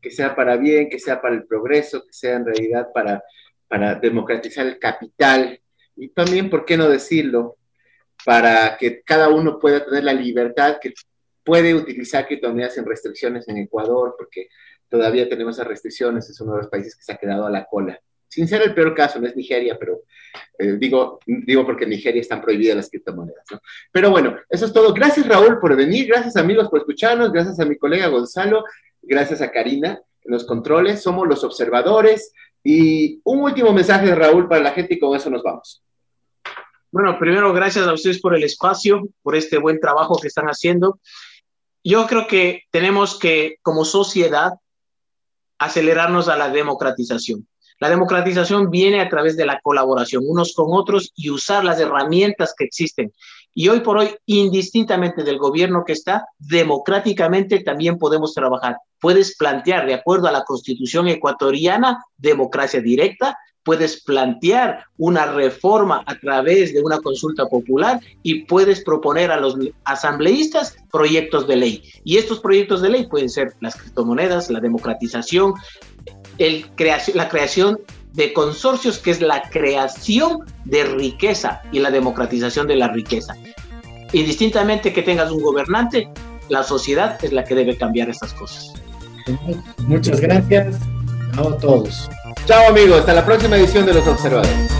[0.00, 3.22] que sea para bien, que sea para el progreso, que sea en realidad para
[4.00, 5.60] democratizar el capital.
[5.96, 7.56] Y también, ¿por qué no decirlo?
[8.24, 10.94] Para que cada uno pueda tener la libertad que
[11.42, 14.48] puede utilizar criptomonedas sin restricciones en Ecuador, porque
[14.88, 17.66] todavía tenemos esas restricciones, es uno de los países que se ha quedado a la
[17.66, 18.00] cola
[18.34, 20.02] sin ser el peor caso, no es Nigeria, pero
[20.58, 23.44] eh, digo, digo porque en Nigeria están prohibidas las criptomonedas.
[23.52, 23.60] ¿no?
[23.92, 24.92] Pero bueno, eso es todo.
[24.92, 28.64] Gracias Raúl por venir, gracias amigos por escucharnos, gracias a mi colega Gonzalo,
[29.00, 32.32] gracias a Karina en los controles, somos los observadores.
[32.64, 35.84] Y un último mensaje de Raúl para la gente y con eso nos vamos.
[36.94, 41.00] Bueno, primero gracias a ustedes por el espacio, por este buen trabajo que están haciendo.
[41.82, 44.52] Yo creo que tenemos que, como sociedad,
[45.58, 47.48] acelerarnos a la democratización
[47.80, 52.54] la democratización viene a través de la colaboración unos con otros y usar las herramientas
[52.56, 53.12] que existen.
[53.52, 58.78] Y hoy por hoy, indistintamente del gobierno que está, democráticamente también podemos trabajar.
[59.00, 66.18] Puedes plantear, de acuerdo a la constitución ecuatoriana, democracia directa, puedes plantear una reforma a
[66.18, 71.82] través de una consulta popular y puedes proponer a los asambleístas proyectos de ley.
[72.04, 75.54] Y estos proyectos de ley pueden ser las criptomonedas, la democratización,
[76.38, 77.80] la creación
[78.12, 83.34] de consorcios, que es la creación de riqueza y la democratización de la riqueza.
[84.12, 86.08] Y distintamente que tengas un gobernante,
[86.48, 88.72] la sociedad es la que debe cambiar estas cosas.
[89.88, 90.76] Muchas gracias
[91.36, 92.08] a todos.
[92.46, 94.70] Chao amigos, hasta la próxima edición de Los Observadores.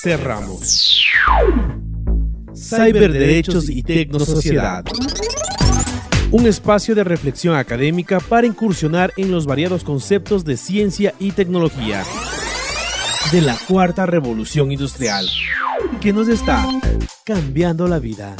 [0.00, 1.04] Cerramos.
[2.54, 4.84] Cyberderechos y Tecnosociedad.
[6.30, 12.02] Un espacio de reflexión académica para incursionar en los variados conceptos de ciencia y tecnología
[13.32, 15.26] de la cuarta revolución industrial
[16.00, 16.64] que nos está
[17.24, 18.36] cambiando la vida.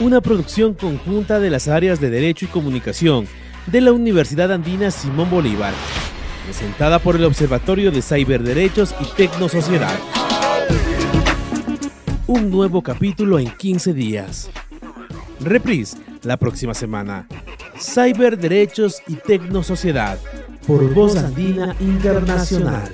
[0.00, 3.28] Una producción conjunta de las áreas de Derecho y Comunicación
[3.66, 5.74] de la Universidad Andina Simón Bolívar,
[6.46, 9.98] presentada por el Observatorio de Cyberderechos y Tecnosociedad.
[12.26, 14.48] Un nuevo capítulo en 15 días.
[15.40, 17.26] Reprise la próxima semana.
[17.78, 20.18] Cyberderechos y Tecnosociedad
[20.66, 22.90] por Voz Andina Internacional.